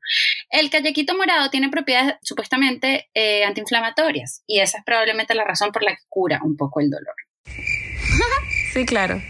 El 0.49 0.71
callequito 0.71 1.15
morado 1.15 1.51
tiene 1.51 1.69
propiedades 1.69 2.15
supuestamente 2.23 3.11
eh, 3.13 3.45
antiinflamatorias. 3.45 4.43
Y 4.47 4.61
esa 4.61 4.79
es 4.79 4.85
probablemente 4.85 5.35
la 5.35 5.45
razón 5.45 5.73
por 5.73 5.83
la 5.85 5.91
que 5.91 6.03
cura 6.09 6.41
un 6.43 6.57
poco 6.57 6.81
el 6.81 6.89
dolor. 6.89 7.15
Sí, 8.73 8.87
claro. 8.87 9.21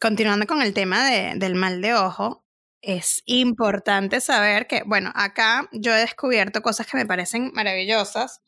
Continuando 0.00 0.46
con 0.48 0.60
el 0.62 0.74
tema 0.74 1.08
de- 1.08 1.34
del 1.36 1.54
mal 1.54 1.80
de 1.80 1.94
ojo, 1.94 2.44
es 2.82 3.22
importante 3.26 4.20
saber 4.20 4.66
que, 4.66 4.82
bueno, 4.86 5.10
acá 5.14 5.68
yo 5.72 5.94
he 5.94 6.00
descubierto 6.00 6.62
cosas 6.62 6.86
que 6.86 6.96
me 6.96 7.06
parecen 7.06 7.50
maravillosas, 7.54 8.42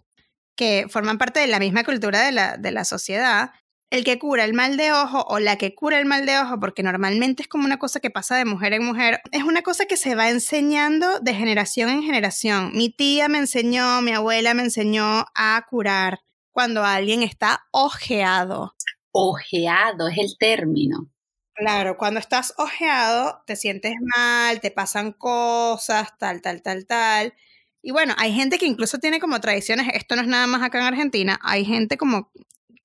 que 0.56 0.86
forman 0.88 1.18
parte 1.18 1.40
de 1.40 1.46
la 1.46 1.58
misma 1.58 1.84
cultura 1.84 2.20
de 2.24 2.32
la, 2.32 2.56
de 2.56 2.70
la 2.70 2.84
sociedad. 2.84 3.52
El 3.90 4.04
que 4.04 4.20
cura 4.20 4.44
el 4.44 4.54
mal 4.54 4.76
de 4.76 4.92
ojo 4.92 5.24
o 5.28 5.40
la 5.40 5.56
que 5.56 5.74
cura 5.74 5.98
el 5.98 6.06
mal 6.06 6.24
de 6.24 6.38
ojo, 6.38 6.60
porque 6.60 6.84
normalmente 6.84 7.42
es 7.42 7.48
como 7.48 7.64
una 7.64 7.78
cosa 7.78 7.98
que 7.98 8.10
pasa 8.10 8.36
de 8.36 8.44
mujer 8.44 8.72
en 8.72 8.84
mujer, 8.84 9.20
es 9.32 9.42
una 9.42 9.62
cosa 9.62 9.86
que 9.86 9.96
se 9.96 10.14
va 10.14 10.30
enseñando 10.30 11.18
de 11.18 11.34
generación 11.34 11.90
en 11.90 12.02
generación. 12.02 12.70
Mi 12.72 12.90
tía 12.90 13.28
me 13.28 13.38
enseñó, 13.38 14.00
mi 14.00 14.12
abuela 14.12 14.54
me 14.54 14.62
enseñó 14.62 15.26
a 15.34 15.66
curar 15.68 16.20
cuando 16.52 16.84
alguien 16.84 17.24
está 17.24 17.64
ojeado. 17.72 18.74
Ojeado 19.10 20.06
es 20.08 20.18
el 20.18 20.36
término. 20.38 21.08
Claro, 21.60 21.98
cuando 21.98 22.20
estás 22.20 22.54
ojeado, 22.56 23.42
te 23.46 23.54
sientes 23.54 23.92
mal, 24.16 24.60
te 24.62 24.70
pasan 24.70 25.12
cosas, 25.12 26.08
tal, 26.18 26.40
tal, 26.40 26.62
tal, 26.62 26.86
tal. 26.86 27.34
Y 27.82 27.90
bueno, 27.90 28.14
hay 28.16 28.32
gente 28.32 28.56
que 28.58 28.64
incluso 28.64 28.96
tiene 28.98 29.20
como 29.20 29.40
tradiciones, 29.40 29.88
esto 29.92 30.16
no 30.16 30.22
es 30.22 30.28
nada 30.28 30.46
más 30.46 30.62
acá 30.62 30.78
en 30.78 30.86
Argentina, 30.86 31.38
hay 31.42 31.66
gente 31.66 31.98
como 31.98 32.30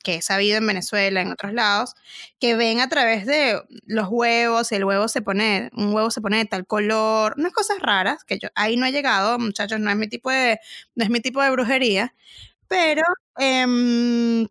que 0.04 0.16
he 0.16 0.22
sabido 0.22 0.58
en 0.58 0.68
Venezuela, 0.68 1.22
en 1.22 1.32
otros 1.32 1.54
lados, 1.54 1.94
que 2.40 2.56
ven 2.56 2.82
a 2.82 2.90
través 2.90 3.26
de 3.26 3.62
los 3.86 4.08
huevos, 4.10 4.72
el 4.74 4.84
huevo 4.84 5.08
se 5.08 5.22
pone, 5.22 5.70
un 5.74 5.94
huevo 5.94 6.12
se 6.12 6.20
pone 6.22 6.38
de 6.40 6.46
tal 6.46 6.68
color, 6.68 7.36
unas 7.38 7.54
cosas 7.54 7.80
raras, 7.80 8.26
que 8.26 8.40
yo 8.40 8.50
ahí 8.56 8.76
no 8.78 8.86
he 8.86 8.92
llegado, 8.92 9.40
muchachos, 9.40 9.80
no 9.80 9.90
es 9.90 9.96
mi 9.96 10.08
tipo 10.10 10.30
de, 10.32 10.60
no 10.96 11.04
es 11.06 11.10
mi 11.10 11.22
tipo 11.22 11.42
de 11.42 11.50
brujería, 11.52 12.14
pero 12.68 13.04
em, 13.38 14.48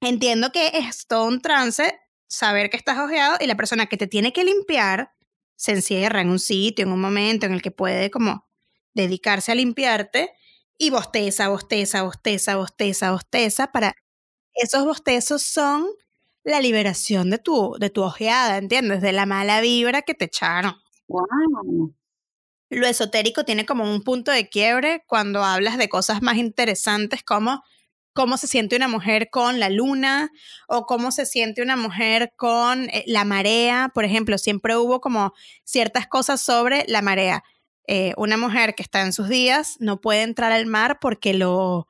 entiendo 0.00 0.52
que 0.52 0.68
es 0.78 1.06
todo 1.06 1.24
un 1.26 1.40
trance 1.40 1.98
saber 2.30 2.70
que 2.70 2.76
estás 2.76 2.98
ojeado 2.98 3.36
y 3.40 3.46
la 3.46 3.56
persona 3.56 3.86
que 3.86 3.96
te 3.96 4.06
tiene 4.06 4.32
que 4.32 4.44
limpiar 4.44 5.12
se 5.56 5.72
encierra 5.72 6.22
en 6.22 6.30
un 6.30 6.38
sitio, 6.38 6.84
en 6.86 6.92
un 6.92 7.00
momento 7.00 7.44
en 7.44 7.52
el 7.52 7.60
que 7.60 7.72
puede 7.72 8.10
como 8.10 8.48
dedicarse 8.94 9.52
a 9.52 9.54
limpiarte 9.56 10.32
y 10.78 10.90
bosteza, 10.90 11.48
bosteza, 11.48 12.02
bosteza, 12.04 12.56
bosteza, 12.56 13.12
bosteza 13.12 13.72
para 13.72 13.94
esos 14.54 14.84
bostezos 14.84 15.42
son 15.42 15.86
la 16.44 16.60
liberación 16.60 17.30
de 17.30 17.38
tu 17.38 17.76
de 17.78 17.90
tu 17.90 18.02
ojeada, 18.02 18.58
¿entiendes? 18.58 19.02
De 19.02 19.12
la 19.12 19.26
mala 19.26 19.60
vibra 19.60 20.02
que 20.02 20.14
te 20.14 20.26
echaron. 20.26 20.76
Wow. 21.08 21.94
Lo 22.70 22.86
esotérico 22.86 23.44
tiene 23.44 23.66
como 23.66 23.84
un 23.84 24.02
punto 24.02 24.30
de 24.32 24.48
quiebre 24.48 25.04
cuando 25.06 25.44
hablas 25.44 25.76
de 25.78 25.88
cosas 25.88 26.22
más 26.22 26.36
interesantes 26.36 27.22
como 27.24 27.62
cómo 28.20 28.36
se 28.36 28.46
siente 28.46 28.76
una 28.76 28.86
mujer 28.86 29.30
con 29.30 29.60
la 29.60 29.70
luna 29.70 30.30
o 30.68 30.84
cómo 30.84 31.10
se 31.10 31.24
siente 31.24 31.62
una 31.62 31.74
mujer 31.76 32.34
con 32.36 32.90
eh, 32.90 33.02
la 33.06 33.24
marea. 33.24 33.90
Por 33.94 34.04
ejemplo, 34.04 34.36
siempre 34.36 34.76
hubo 34.76 35.00
como 35.00 35.32
ciertas 35.64 36.06
cosas 36.06 36.42
sobre 36.42 36.84
la 36.86 37.00
marea. 37.00 37.42
Eh, 37.86 38.12
una 38.18 38.36
mujer 38.36 38.74
que 38.74 38.82
está 38.82 39.00
en 39.00 39.14
sus 39.14 39.30
días 39.30 39.76
no 39.80 40.02
puede 40.02 40.20
entrar 40.20 40.52
al 40.52 40.66
mar 40.66 40.98
porque 41.00 41.32
lo, 41.32 41.88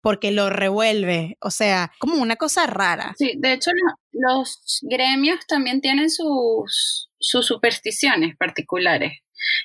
porque 0.00 0.30
lo 0.30 0.50
revuelve. 0.50 1.36
O 1.40 1.50
sea, 1.50 1.90
como 1.98 2.14
una 2.22 2.36
cosa 2.36 2.66
rara. 2.68 3.16
Sí, 3.18 3.32
de 3.36 3.54
hecho 3.54 3.72
lo- 3.72 4.20
los 4.36 4.78
gremios 4.82 5.40
también 5.48 5.80
tienen 5.80 6.10
sus, 6.10 7.10
sus 7.18 7.44
supersticiones 7.44 8.36
particulares. 8.36 9.18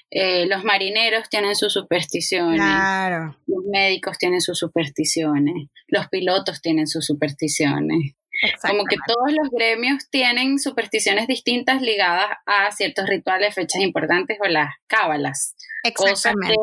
Eh, 0.10 0.46
los 0.48 0.64
marineros 0.64 1.30
tienen 1.30 1.56
sus 1.56 1.74
supersticiones, 1.74 2.60
Claro. 2.60 3.38
los 3.48 3.64
médicos 3.72 4.18
tienen 4.18 4.42
sus 4.42 4.60
supersticiones, 4.60 5.70
los 5.88 6.08
pilotos 6.10 6.62
tienen 6.62 6.88
sus 6.88 7.06
supersticiones. 7.06 8.16
Como 8.62 8.86
que 8.86 8.96
todos 9.06 9.32
los 9.32 9.50
gremios 9.52 10.10
tienen 10.10 10.58
supersticiones 10.58 11.28
distintas 11.28 11.82
ligadas 11.82 12.30
a 12.46 12.72
ciertos 12.72 13.08
rituales, 13.08 13.54
fechas 13.54 13.82
importantes 13.82 14.38
o 14.42 14.48
las 14.48 14.74
cábalas, 14.88 15.56
cosas 15.96 16.34
que 16.48 16.56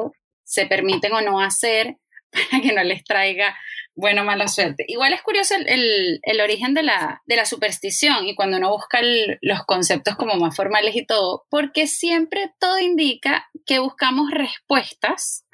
se 0.45 0.67
permiten 0.67 1.13
o 1.13 1.21
no 1.21 1.41
hacer 1.41 1.97
para 2.51 2.63
que 2.63 2.73
no 2.73 2.83
les 2.83 3.05
traiga 3.05 3.57
buena 3.99 4.23
o 4.23 4.25
mala 4.25 4.47
suerte. 4.49 4.85
Igual 4.87 5.13
es 5.13 5.23
curioso 5.23 5.55
el, 5.57 5.69
el- 5.69 6.21
el 6.23 6.41
origen 6.41 6.73
de 6.73 6.85
la, 6.85 7.21
de 7.27 7.37
la 7.37 7.45
superstición 7.45 8.27
y 8.27 8.35
cuando 8.37 8.57
uno 8.59 8.71
busca 8.71 9.01
el- 9.01 9.39
los 9.43 9.65
conceptos 9.65 10.15
como 10.17 10.37
más 10.37 10.55
formales 10.57 10.95
y 10.97 11.05
todo, 11.05 11.45
porque 11.51 11.87
siempre 11.89 12.53
todo 12.61 12.79
indica 12.79 13.49
que 13.67 13.81
buscamos 13.81 14.31
respuestas 14.31 15.45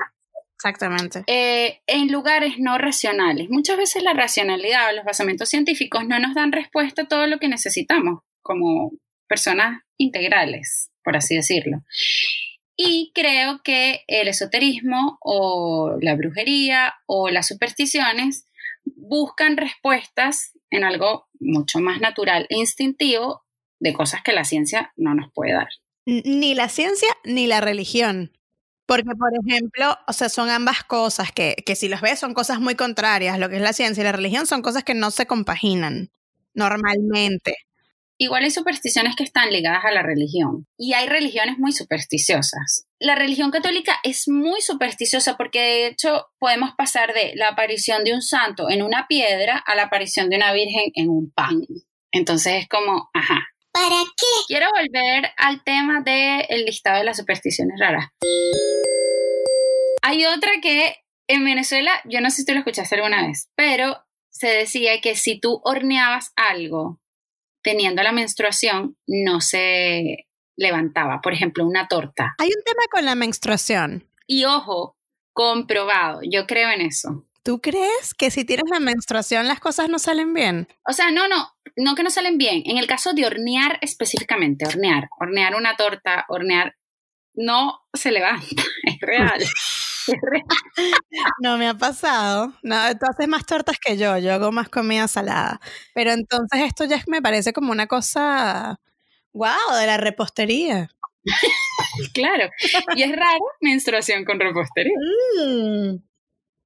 Exactamente. 0.57 1.25
eh, 1.27 1.81
en 1.87 2.13
lugares 2.13 2.55
no 2.59 2.77
racionales. 2.79 3.49
Muchas 3.51 3.77
veces 3.77 4.03
la 4.03 4.13
racionalidad 4.13 4.91
o 4.91 4.97
los 4.97 5.05
basamientos 5.05 5.49
científicos 5.49 6.07
no 6.07 6.19
nos 6.19 6.35
dan 6.35 6.53
respuesta 6.53 7.03
a 7.03 7.09
todo 7.09 7.27
lo 7.27 7.39
que 7.39 7.49
necesitamos 7.49 8.21
como 8.43 8.93
personas 9.27 9.81
integrales, 9.99 10.91
por 11.03 11.17
así 11.17 11.35
decirlo. 11.37 11.79
Y 12.77 13.13
creo 13.15 13.61
que 13.63 14.05
el 14.09 14.29
esoterismo 14.29 15.19
o 15.21 15.97
la 16.01 16.17
brujería 16.17 16.95
o 17.07 17.31
las 17.31 17.47
supersticiones 17.47 18.49
buscan 18.85 19.57
respuestas 19.57 20.53
en 20.71 20.85
algo 20.85 21.29
mucho 21.39 21.79
más 21.79 22.01
natural 22.01 22.47
e 22.51 22.57
instintivo 22.57 23.45
de 23.79 23.93
cosas 23.93 24.23
que 24.23 24.33
la 24.33 24.45
ciencia 24.45 24.93
no 24.97 25.15
nos 25.15 25.33
puede 25.33 25.53
dar. 25.53 25.69
Ni 26.07 26.55
la 26.55 26.69
ciencia 26.69 27.09
ni 27.25 27.47
la 27.47 27.61
religión. 27.61 28.33
Porque, 28.87 29.15
por 29.19 29.31
ejemplo, 29.47 29.97
o 30.07 30.13
sea, 30.13 30.29
son 30.29 30.51
ambas 30.51 30.85
cosas 30.85 31.33
que, 31.33 31.57
que 31.65 31.75
si 31.75 31.89
las 31.89 32.03
ves 32.03 32.19
son 32.19 32.35
cosas 32.35 32.61
muy 32.61 32.75
contrarias. 32.75 33.39
Lo 33.39 33.49
que 33.49 33.57
es 33.57 33.63
la 33.63 33.73
ciencia 33.73 34.03
y 34.03 34.05
la 34.05 34.13
religión 34.13 34.47
son 34.47 34.61
cosas 34.61 34.85
que 34.85 34.95
no 34.95 35.11
se 35.11 35.27
compaginan 35.27 36.11
normalmente. 36.55 37.57
Igual 38.17 38.45
hay 38.45 38.51
supersticiones 38.51 39.17
que 39.17 39.25
están 39.25 39.51
ligadas 39.51 39.85
a 39.85 39.91
la 39.91 40.03
religión 40.03 40.67
y 40.79 40.93
hay 40.93 41.09
religiones 41.09 41.59
muy 41.59 41.73
supersticiosas. 41.73 42.87
La 43.01 43.17
religión 43.17 43.51
católica 43.51 43.99
es 44.05 44.29
muy 44.29 44.61
supersticiosa 44.61 45.37
porque 45.37 45.61
de 45.61 45.87
hecho 45.89 46.27
podemos 46.39 46.71
pasar 46.77 47.13
de 47.13 47.33
la 47.35 47.49
aparición 47.49 48.05
de 48.05 48.15
un 48.15 48.23
santo 48.23 48.71
en 48.71 48.83
una 48.83 49.07
piedra 49.09 49.63
a 49.67 49.75
la 49.75 49.85
aparición 49.85 50.31
de 50.31 50.37
una 50.37 50.53
virgen 50.53 50.93
en 50.95 51.09
un 51.09 51.33
pan. 51.33 51.63
Entonces 52.13 52.63
es 52.63 52.69
como, 52.69 53.11
ajá. 53.13 53.41
¿Para 53.73 54.05
qué? 54.17 54.27
Quiero 54.47 54.69
volver 54.71 55.33
al 55.37 55.65
tema 55.65 56.01
del 56.01 56.65
listado 56.65 56.99
de 56.99 57.05
las 57.05 57.17
supersticiones 57.17 57.75
raras. 57.81 58.07
Hay 60.03 60.25
otra 60.27 60.53
que 60.63 60.99
en 61.27 61.45
Venezuela, 61.45 61.91
yo 62.05 62.21
no 62.21 62.31
sé 62.31 62.37
si 62.37 62.47
tú 62.47 62.53
lo 62.53 62.61
escuchaste 62.61 62.95
alguna 62.95 63.27
vez, 63.27 63.49
pero 63.57 64.05
se 64.31 64.47
decía 64.49 65.01
que 65.01 65.17
si 65.17 65.41
tú 65.41 65.61
horneabas 65.65 66.33
algo 66.37 67.01
teniendo 67.65 68.03
la 68.05 68.13
menstruación, 68.13 68.97
no 69.09 69.41
se 69.41 70.29
levantaba. 70.57 71.21
Por 71.21 71.33
ejemplo, 71.33 71.67
una 71.67 71.89
torta. 71.89 72.37
Hay 72.39 72.49
un 72.49 72.63
tema 72.63 72.83
con 72.93 73.05
la 73.05 73.17
menstruación. 73.17 74.07
Y 74.29 74.45
ojo, 74.45 74.97
comprobado, 75.33 76.21
yo 76.23 76.47
creo 76.47 76.71
en 76.71 76.83
eso. 76.83 77.27
¿Tú 77.43 77.61
crees 77.61 78.15
que 78.17 78.31
si 78.31 78.45
tienes 78.45 78.71
la 78.71 78.81
menstruación 78.81 79.49
las 79.49 79.61
cosas 79.61 79.89
no 79.89 79.99
salen 79.99 80.33
bien? 80.33 80.69
O 80.89 80.93
sea, 80.93 81.11
no, 81.11 81.29
no, 81.29 81.55
no 81.77 81.95
que 81.95 82.03
no 82.03 82.11
salen 82.11 82.39
bien. 82.39 82.63
En 82.65 82.79
el 82.79 82.87
caso 82.87 83.13
de 83.13 83.27
hornear 83.27 83.79
específicamente, 83.83 84.67
hornear, 84.67 85.09
hornear 85.19 85.55
una 85.55 85.77
torta, 85.77 86.25
hornear, 86.29 86.77
no 87.35 87.81
se 87.93 88.13
levanta, 88.13 88.47
es 88.85 89.01
real. 89.01 89.43
No 91.41 91.59
me 91.59 91.69
ha 91.69 91.75
pasado. 91.75 92.53
No, 92.63 92.77
tú 92.99 93.07
haces 93.09 93.29
más 93.29 93.47
tortas 93.47 93.79
que 93.79 93.97
yo. 93.97 94.19
Yo 94.19 94.33
hago 94.35 94.53
más 94.53 94.69
comida 94.69 95.09
salada. 95.09 95.61
Pero 95.95 96.13
entonces 96.13 96.61
esto 96.63 96.85
ya 96.85 97.03
me 97.07 97.23
parece 97.23 97.53
como 97.53 97.73
una 97.73 97.87
cosa, 97.87 98.81
wow, 99.33 99.77
de 99.79 99.87
la 99.87 99.97
repostería. 99.97 100.89
Claro. 102.13 102.51
Y 102.97 103.03
es 103.03 103.13
raro 103.13 103.39
menstruación 103.61 104.25
con 104.25 104.39
repostería. 104.41 104.93
Mm, 105.39 105.97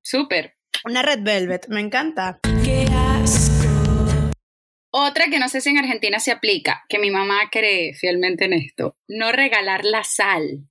Súper. 0.02 0.56
una 0.84 1.02
red 1.02 1.20
velvet, 1.22 1.68
me 1.68 1.80
encanta. 1.80 2.40
Otra 4.90 5.26
que 5.30 5.38
no 5.38 5.48
sé 5.48 5.60
si 5.60 5.68
en 5.70 5.78
Argentina 5.78 6.18
se 6.18 6.32
aplica, 6.32 6.84
que 6.88 6.98
mi 6.98 7.10
mamá 7.10 7.40
cree 7.52 7.94
fielmente 7.94 8.46
en 8.46 8.54
esto, 8.54 8.96
no 9.06 9.32
regalar 9.32 9.84
la 9.84 10.02
sal. 10.02 10.66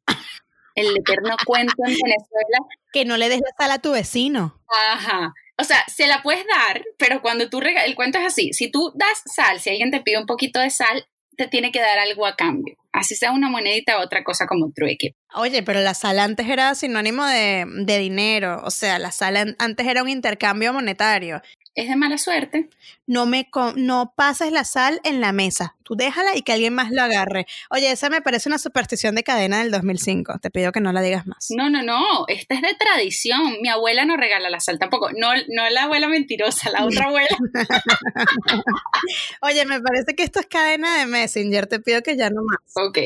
El 0.78 0.96
eterno 0.98 1.36
cuento 1.46 1.74
en 1.86 1.94
Venezuela. 1.96 2.60
Que 2.94 3.04
no 3.04 3.18
le 3.18 3.30
des 3.30 3.40
la 3.42 3.52
sal 3.58 3.72
a 3.72 3.80
tu 3.80 3.92
vecino. 3.92 4.62
Ajá. 4.92 5.34
O 5.60 5.64
sea, 5.64 5.84
se 5.88 6.06
la 6.08 6.22
puedes 6.22 6.46
dar, 6.46 6.84
pero 6.98 7.22
cuando 7.22 7.50
tú 7.50 7.60
regalas, 7.60 7.88
el 7.90 7.96
cuento 7.96 8.20
es 8.20 8.26
así, 8.26 8.54
si 8.54 8.70
tú 8.70 8.92
das 8.96 9.24
sal, 9.26 9.60
si 9.60 9.72
alguien 9.72 9.90
te 9.90 10.02
pide 10.02 10.20
un 10.20 10.28
poquito 10.28 10.60
de 10.60 10.70
sal, 10.70 11.08
te 11.36 11.48
tiene 11.48 11.72
que 11.72 11.80
dar 11.82 11.98
algo 12.00 12.26
a 12.28 12.36
cambio. 12.36 12.76
así 12.94 13.16
sea 13.16 13.32
una 13.32 13.50
monedita, 13.50 14.00
otra 14.00 14.24
cosa 14.24 14.46
como 14.48 14.72
trueque. 14.72 15.16
Oye, 15.36 15.62
pero 15.64 15.80
la 15.82 15.94
sal 15.96 16.20
antes 16.20 16.48
era 16.48 16.74
sinónimo 16.76 17.26
de, 17.26 17.66
de 17.86 17.98
dinero, 18.00 18.62
o 18.64 18.72
sea, 18.72 18.98
la 19.00 19.12
sal 19.12 19.36
an- 19.38 19.56
antes 19.60 19.86
era 19.88 20.02
un 20.04 20.10
intercambio 20.10 20.74
monetario. 20.74 21.42
Es 21.78 21.88
de 21.90 21.96
mala 21.96 22.18
suerte. 22.18 22.72
No 23.06 23.28
me 23.28 23.52
co- 23.52 23.74
no 23.76 24.12
pases 24.16 24.52
la 24.52 24.64
sal 24.64 25.00
en 25.04 25.22
la 25.22 25.32
mesa, 25.32 25.76
tú 25.84 25.96
déjala 25.96 26.36
y 26.36 26.42
que 26.42 26.52
alguien 26.52 26.74
más 26.74 26.90
lo 26.92 27.04
agarre. 27.04 27.46
Oye, 27.70 27.92
esa 27.92 28.10
me 28.10 28.20
parece 28.24 28.50
una 28.50 28.58
superstición 28.58 29.14
de 29.14 29.22
cadena 29.24 29.60
del 29.60 29.70
2005, 29.70 30.40
te 30.42 30.50
pido 30.50 30.72
que 30.72 30.82
no 30.82 30.92
la 30.92 31.04
digas 31.04 31.28
más. 31.28 31.50
No, 31.52 31.70
no, 31.70 31.84
no, 31.84 32.26
esta 32.30 32.56
es 32.56 32.64
de 32.64 32.74
tradición. 32.74 33.58
Mi 33.62 33.70
abuela 33.70 34.06
no 34.06 34.18
regala 34.18 34.50
la 34.50 34.60
sal 34.60 34.80
tampoco. 34.80 35.12
No, 35.12 35.30
no 35.50 35.70
la 35.70 35.84
abuela 35.84 36.08
mentirosa, 36.08 36.72
la 36.72 36.84
otra 36.84 37.06
abuela. 37.06 37.28
Oye, 39.42 39.64
me 39.66 39.80
parece 39.80 40.16
que 40.16 40.24
esto 40.24 40.40
es 40.40 40.48
cadena 40.48 40.98
de 40.98 41.06
Messenger, 41.06 41.68
te 41.68 41.80
pido 41.80 42.02
que 42.02 42.18
ya 42.18 42.32
no 42.32 42.42
más. 42.42 42.58
Ok. 42.88 42.98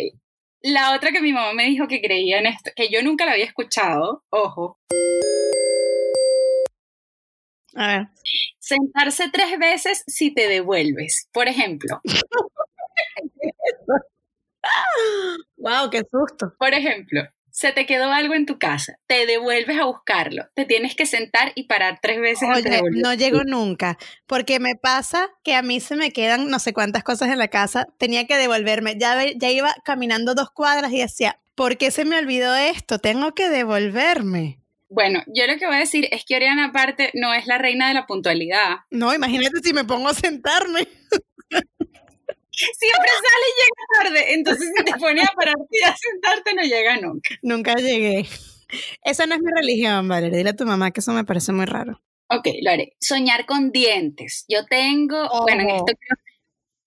La 0.62 0.96
otra 0.96 1.12
que 1.12 1.20
mi 1.22 1.34
mamá 1.34 1.52
me 1.54 1.66
dijo 1.66 1.90
que 1.90 2.02
creía 2.02 2.40
en 2.40 2.46
esto, 2.46 2.72
que 2.74 2.88
yo 2.90 3.04
nunca 3.04 3.26
la 3.26 3.34
había 3.34 3.46
escuchado, 3.46 4.24
ojo, 4.30 4.78
A 7.76 7.88
ver. 7.88 8.08
sentarse 8.60 9.30
tres 9.32 9.58
veces 9.60 10.04
si 10.08 10.34
te 10.34 10.48
devuelves. 10.48 11.28
Por 11.32 11.48
ejemplo, 11.48 12.02
Wow, 15.58 15.90
qué 15.90 16.04
susto. 16.10 16.54
por 16.60 16.74
ejemplo, 16.74 17.24
se 17.52 17.72
te 17.74 17.86
quedó 17.86 18.12
algo 18.12 18.34
en 18.34 18.46
tu 18.46 18.58
casa, 18.58 18.98
te 19.08 19.26
devuelves 19.26 19.78
a 19.78 19.86
buscarlo, 19.86 20.46
te 20.56 20.66
tienes 20.66 20.96
que 20.96 21.06
sentar 21.06 21.52
y 21.56 21.64
parar 21.64 22.00
tres 22.02 22.20
veces 22.20 22.48
Oye, 22.56 22.82
no 22.92 23.14
llego 23.14 23.44
nunca, 23.44 23.98
porque 24.26 24.60
me 24.60 24.76
pasa 24.76 25.30
que 25.44 25.56
a 25.56 25.62
mí 25.62 25.80
se 25.80 25.96
me 25.96 26.12
quedan 26.12 26.50
no 26.50 26.60
sé 26.60 26.74
cuántas 26.74 27.04
cosas 27.04 27.30
en 27.30 27.38
la 27.38 27.50
casa, 27.50 27.88
tenía 27.98 28.26
que 28.26 28.38
devolverme, 28.38 28.98
ya, 28.98 29.18
ya 29.36 29.50
iba 29.50 29.76
caminando 29.84 30.34
dos 30.34 30.52
cuadras 30.52 30.92
y 30.94 31.00
decía, 31.00 31.40
¿por 31.56 31.78
qué 31.78 31.92
se 31.92 32.06
me 32.06 32.18
olvidó 32.18 32.56
esto? 32.56 33.00
Tengo 33.00 33.34
que 33.34 33.50
devolverme. 33.50 34.61
Bueno, 34.94 35.24
yo 35.28 35.48
lo 35.48 35.58
que 35.58 35.66
voy 35.66 35.76
a 35.78 35.80
decir 35.80 36.10
es 36.12 36.26
que 36.26 36.36
Oriana 36.36 36.66
aparte 36.66 37.12
no 37.14 37.34
es 37.34 37.48
la 37.48 37.58
reina 37.58 37.88
de 37.88 37.94
la 37.94 38.06
puntualidad. 38.06 38.80
No, 38.90 39.14
imagínate 39.14 39.62
si 39.64 39.74
me 39.74 39.86
pongo 39.86 40.10
a 40.10 40.14
sentarme. 40.14 40.82
Siempre 42.52 43.10
sale 43.24 43.46
y 43.48 43.56
llega 43.62 44.04
tarde, 44.04 44.34
entonces 44.34 44.70
si 44.76 44.84
te 44.84 45.00
pones 45.00 45.24
a 45.24 45.34
pararte 45.34 45.66
y 45.72 45.84
a 45.88 45.96
sentarte 45.96 46.54
no 46.54 46.64
llega 46.64 46.98
nunca. 46.98 47.36
Nunca 47.42 47.76
llegué. 47.76 48.28
Esa 49.04 49.26
no 49.28 49.36
es 49.36 49.42
mi 49.42 49.52
religión, 49.56 50.10
Valeria. 50.10 50.38
Dile 50.38 50.50
a 50.50 50.56
tu 50.58 50.66
mamá 50.66 50.92
que 50.92 51.00
eso 51.00 51.14
me 51.14 51.24
parece 51.24 51.54
muy 51.54 51.66
raro. 51.66 52.02
Ok, 52.28 52.50
lo 52.62 52.72
haré. 52.72 52.94
Soñar 53.00 53.46
con 53.46 53.72
dientes. 53.72 54.44
Yo 54.50 54.66
tengo, 54.66 55.30
bueno, 55.44 55.62
en 55.64 55.70
Ojo. 55.72 55.86
esto 55.88 56.00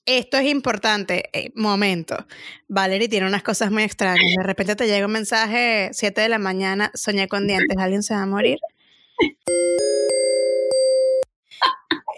Esto 0.06 0.37
es 0.37 0.46
importante. 0.46 1.30
Eh, 1.32 1.50
momento. 1.54 2.26
Valerie 2.68 3.08
tiene 3.08 3.26
unas 3.26 3.42
cosas 3.42 3.70
muy 3.70 3.82
extrañas. 3.84 4.25
De 4.37 4.42
repente 4.42 4.76
te 4.76 4.87
llega 4.87 5.06
un 5.06 5.12
mensaje, 5.12 5.90
7 5.92 6.20
de 6.20 6.28
la 6.28 6.38
mañana, 6.38 6.90
soñé 6.94 7.26
con 7.26 7.46
dientes, 7.46 7.76
alguien 7.78 8.02
se 8.02 8.14
va 8.14 8.23
a 8.23 8.26
morir. 8.26 8.58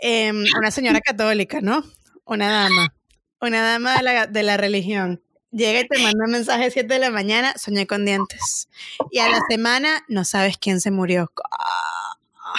Em, 0.03 0.45
una 0.59 0.71
señora 0.71 1.01
católica, 1.01 1.61
¿no? 1.61 1.85
Una 2.25 2.51
dama. 2.51 2.93
Una 3.41 3.63
dama 3.63 3.97
de 3.97 4.03
la, 4.03 4.27
de 4.27 4.43
la 4.43 4.57
religión. 4.57 5.23
Llega 5.53 5.81
y 5.81 5.89
te 5.89 5.99
manda 6.03 6.25
un 6.27 6.33
mensaje 6.33 6.71
7 6.71 6.93
de 6.93 7.01
la 7.01 7.11
mañana, 7.11 7.55
soñé 7.57 7.87
con 7.87 8.05
dientes. 8.05 8.69
Y 9.11 9.21
a 9.21 9.29
la 9.29 9.41
semana 9.49 10.05
no 10.09 10.25
sabes 10.25 10.59
quién 10.59 10.81
se 10.81 10.91
murió. 10.91 11.31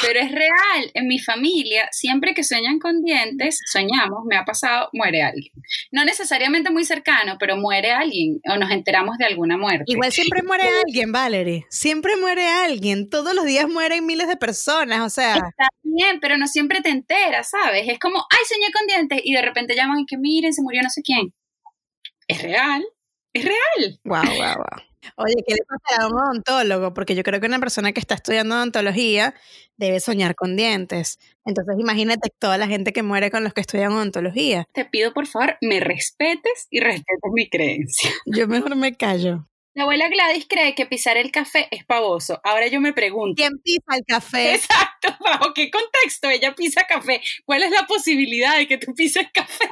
Pero 0.02 0.20
es 0.20 0.32
real, 0.32 0.92
en 0.94 1.08
mi 1.08 1.20
familia, 1.20 1.88
siempre 1.92 2.34
que 2.34 2.44
sueñan 2.44 2.80
con 2.80 3.02
dientes, 3.02 3.60
soñamos, 3.66 4.26
me 4.26 4.38
ha 4.38 4.46
pasado, 4.46 4.90
muere 4.94 5.24
alguien. 5.24 5.52
No 5.92 6.06
necesariamente 6.06 6.72
muy 6.72 6.86
cercano, 6.86 7.38
pero 7.40 7.58
muere 7.58 7.92
alguien 7.92 8.40
o 8.50 8.58
nos 8.58 8.72
enteramos 8.72 9.18
de 9.18 9.26
alguna 9.26 9.58
muerte. 9.58 9.86
Igual 9.88 10.12
siempre 10.12 10.44
muere 10.44 10.64
alguien, 10.86 11.12
Valerie. 11.12 11.66
Siempre 11.70 12.16
muere 12.18 12.48
alguien. 12.48 13.10
Todos 13.10 13.34
los 13.34 13.46
días 13.46 13.68
mueren 13.68 14.06
miles 14.06 14.28
de 14.28 14.38
personas. 14.38 15.02
O 15.02 15.10
sea, 15.10 15.36
Está 15.36 15.68
bien, 15.84 16.20
pero 16.20 16.38
no 16.38 16.48
siempre 16.48 16.82
te 16.82 16.90
enteras, 16.90 17.50
¿sabes? 17.50 17.88
Es 17.88 18.00
como, 18.00 18.20
ay, 18.30 18.46
soñé 18.48 18.72
con 18.72 18.88
dientes 18.88 19.22
y 19.24 19.34
de 19.34 19.42
repente 19.42 19.76
llaman 19.76 20.00
y 20.00 20.06
que 20.06 20.18
miren, 20.18 20.54
se 20.54 20.62
murió 20.62 20.82
no 20.82 20.90
sé 20.90 21.02
quién. 21.02 21.34
Es 22.28 22.42
real, 22.42 22.86
es 23.34 23.46
real. 23.46 24.00
Wow, 24.04 24.24
wow, 24.24 24.56
wow. 24.56 24.88
Oye, 25.16 25.36
¿qué 25.46 25.54
le 25.54 25.62
pasa 25.68 26.02
a 26.04 26.08
un 26.08 26.14
odontólogo? 26.14 26.94
Porque 26.94 27.16
yo 27.16 27.24
creo 27.24 27.40
que 27.40 27.48
una 27.48 27.60
persona 27.60 27.92
que 27.92 28.00
está 28.00 28.16
estudiando 28.16 28.56
odontología 28.56 29.34
debe 29.78 30.00
soñar 30.00 30.36
con 30.36 30.56
dientes. 30.56 31.20
Entonces, 31.46 31.76
imagínate 31.80 32.30
toda 32.40 32.58
la 32.58 32.68
gente 32.68 32.94
que 32.94 33.04
muere 33.04 33.32
con 33.32 33.44
los 33.44 33.54
que 33.54 33.62
estudian 33.62 33.94
odontología. 33.94 34.66
Te 34.74 34.86
pido, 34.86 35.14
por 35.14 35.28
favor, 35.28 35.58
me 35.62 35.80
respetes 35.80 36.68
y 36.70 36.80
respetes 36.80 37.32
mi 37.34 37.50
creencia. 37.50 38.10
Yo 38.26 38.48
mejor 38.48 38.76
me 38.76 38.96
callo. 38.96 39.48
La 39.78 39.84
abuela 39.84 40.10
Gladys 40.10 40.48
cree 40.50 40.74
que 40.74 40.88
pisar 40.88 41.18
el 41.18 41.32
café 41.32 41.68
es 41.70 41.86
pavoso. 41.86 42.42
Ahora 42.44 42.66
yo 42.66 42.82
me 42.82 42.94
pregunto, 42.94 43.36
¿Quién 43.36 43.60
pisa 43.60 43.96
el 43.96 44.04
café? 44.08 44.56
Exacto, 44.56 45.10
¿bajo 45.24 45.54
qué 45.54 45.70
contexto 45.70 46.28
ella 46.30 46.56
pisa 46.56 46.88
café? 46.88 47.22
¿Cuál 47.46 47.62
es 47.62 47.70
la 47.70 47.86
posibilidad 47.86 48.58
de 48.58 48.68
que 48.68 48.80
tú 48.80 48.96
pises 48.96 49.28
café? 49.32 49.70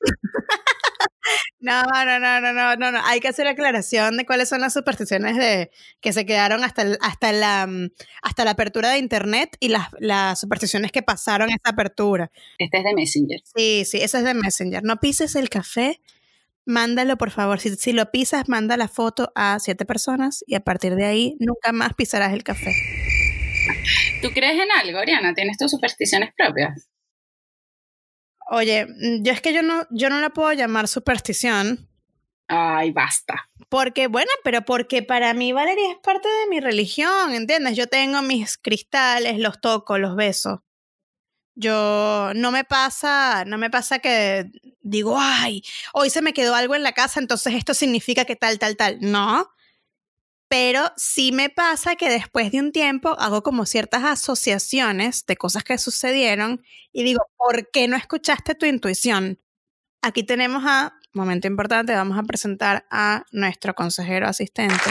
No, 1.66 1.82
no, 1.82 2.20
no, 2.20 2.40
no, 2.40 2.52
no, 2.52 2.76
no, 2.76 2.92
no. 2.92 3.00
Hay 3.04 3.18
que 3.18 3.26
hacer 3.26 3.48
aclaración 3.48 4.16
de 4.16 4.24
cuáles 4.24 4.48
son 4.48 4.60
las 4.60 4.72
supersticiones 4.72 5.36
de 5.36 5.70
que 6.00 6.12
se 6.12 6.24
quedaron 6.24 6.62
hasta, 6.62 6.82
el- 6.82 6.98
hasta, 7.00 7.32
la, 7.32 7.66
mm, 7.66 7.90
hasta 8.22 8.44
la 8.44 8.52
apertura 8.52 8.90
de 8.90 8.98
internet 8.98 9.56
y 9.58 9.68
las, 9.70 9.88
las 9.98 10.38
supersticiones 10.38 10.92
que 10.92 11.02
pasaron 11.02 11.48
esa 11.48 11.70
apertura. 11.70 12.30
Este 12.58 12.78
es 12.78 12.84
de 12.84 12.94
Messenger. 12.94 13.40
Sí, 13.56 13.84
sí, 13.84 13.98
eso 14.00 14.18
es 14.18 14.24
de 14.24 14.34
Messenger. 14.34 14.84
No 14.84 14.98
pises 15.00 15.34
el 15.34 15.48
café, 15.48 16.00
mándalo 16.64 17.16
por 17.18 17.32
favor. 17.32 17.58
Si, 17.58 17.74
si 17.74 17.92
lo 17.92 18.12
pisas, 18.12 18.48
manda 18.48 18.76
la 18.76 18.86
foto 18.86 19.32
a 19.34 19.58
siete 19.58 19.84
personas 19.84 20.44
y 20.46 20.54
a 20.54 20.60
partir 20.60 20.94
de 20.94 21.04
ahí 21.06 21.36
nunca 21.40 21.72
más 21.72 21.94
pisarás 21.94 22.32
el 22.32 22.44
café. 22.44 22.72
¿Tú 24.22 24.30
crees 24.32 24.54
en 24.54 24.68
algo, 24.70 24.98
Oriana? 25.00 25.34
¿Tienes 25.34 25.58
tus 25.58 25.70
supersticiones 25.72 26.30
propias? 26.36 26.88
Oye, 28.48 28.86
mm, 28.86 29.22
yo 29.22 29.32
es 29.32 29.40
que 29.40 29.52
yo 29.52 29.62
no, 29.62 29.86
yo 29.90 30.10
no 30.10 30.20
la 30.20 30.30
puedo 30.30 30.52
llamar 30.52 30.88
superstición. 30.88 31.88
Ay, 32.48 32.92
basta. 32.92 33.50
Porque, 33.68 34.06
bueno, 34.06 34.30
pero 34.44 34.62
porque 34.64 35.02
para 35.02 35.34
mí 35.34 35.52
Valeria 35.52 35.90
es 35.90 35.98
parte 35.98 36.28
de 36.28 36.48
mi 36.48 36.60
religión, 36.60 37.32
¿entiendes? 37.32 37.76
Yo 37.76 37.88
tengo 37.88 38.22
mis 38.22 38.56
cristales, 38.56 39.38
los 39.38 39.60
toco, 39.60 39.98
los 39.98 40.14
beso. 40.14 40.62
Yo 41.56 42.32
no 42.34 42.52
me 42.52 42.64
pasa, 42.64 43.44
no 43.46 43.58
me 43.58 43.70
pasa 43.70 43.98
que 43.98 44.50
digo, 44.82 45.16
ay, 45.18 45.62
hoy 45.94 46.10
se 46.10 46.22
me 46.22 46.34
quedó 46.34 46.54
algo 46.54 46.74
en 46.74 46.82
la 46.82 46.92
casa, 46.92 47.18
entonces 47.18 47.54
esto 47.54 47.74
significa 47.74 48.24
que 48.26 48.36
tal, 48.36 48.58
tal, 48.58 48.76
tal. 48.76 48.98
No. 49.00 49.48
Pero 50.48 50.92
sí 50.96 51.32
me 51.32 51.50
pasa 51.50 51.96
que 51.96 52.08
después 52.08 52.52
de 52.52 52.60
un 52.60 52.72
tiempo 52.72 53.16
hago 53.18 53.42
como 53.42 53.66
ciertas 53.66 54.04
asociaciones 54.04 55.26
de 55.26 55.36
cosas 55.36 55.64
que 55.64 55.76
sucedieron 55.76 56.62
y 56.92 57.02
digo, 57.02 57.20
¿por 57.36 57.70
qué 57.70 57.88
no 57.88 57.96
escuchaste 57.96 58.54
tu 58.54 58.66
intuición? 58.66 59.40
Aquí 60.02 60.22
tenemos 60.22 60.62
a, 60.64 60.94
momento 61.12 61.48
importante, 61.48 61.94
vamos 61.94 62.16
a 62.16 62.22
presentar 62.22 62.86
a 62.90 63.24
nuestro 63.32 63.74
consejero 63.74 64.28
asistente, 64.28 64.84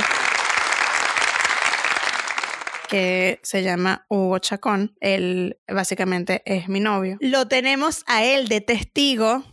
que 2.89 3.39
se 3.41 3.63
llama 3.63 4.05
Hugo 4.09 4.39
Chacón. 4.39 4.97
Él 4.99 5.57
básicamente 5.67 6.41
es 6.45 6.67
mi 6.67 6.81
novio. 6.81 7.17
Lo 7.21 7.47
tenemos 7.47 8.03
a 8.07 8.25
él 8.25 8.49
de 8.49 8.59
testigo 8.59 9.45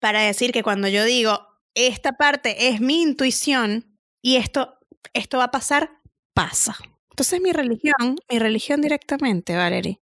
para 0.00 0.22
decir 0.22 0.50
que 0.50 0.64
cuando 0.64 0.88
yo 0.88 1.04
digo, 1.04 1.46
esta 1.74 2.16
parte 2.16 2.68
es 2.68 2.80
mi 2.80 3.02
intuición 3.02 3.98
y 4.22 4.36
esto, 4.36 4.75
esto 5.14 5.38
va 5.38 5.44
a 5.44 5.50
pasar, 5.50 5.90
pasa. 6.34 6.76
Entonces 7.10 7.40
mi 7.40 7.52
religión, 7.52 8.18
mi 8.30 8.38
religión 8.38 8.80
directamente, 8.82 9.56
Valerie, 9.56 10.00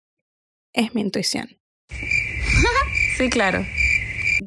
es 0.72 0.94
mi 0.94 1.00
intuición. 1.02 1.58
Sí, 3.18 3.28
claro. 3.28 3.64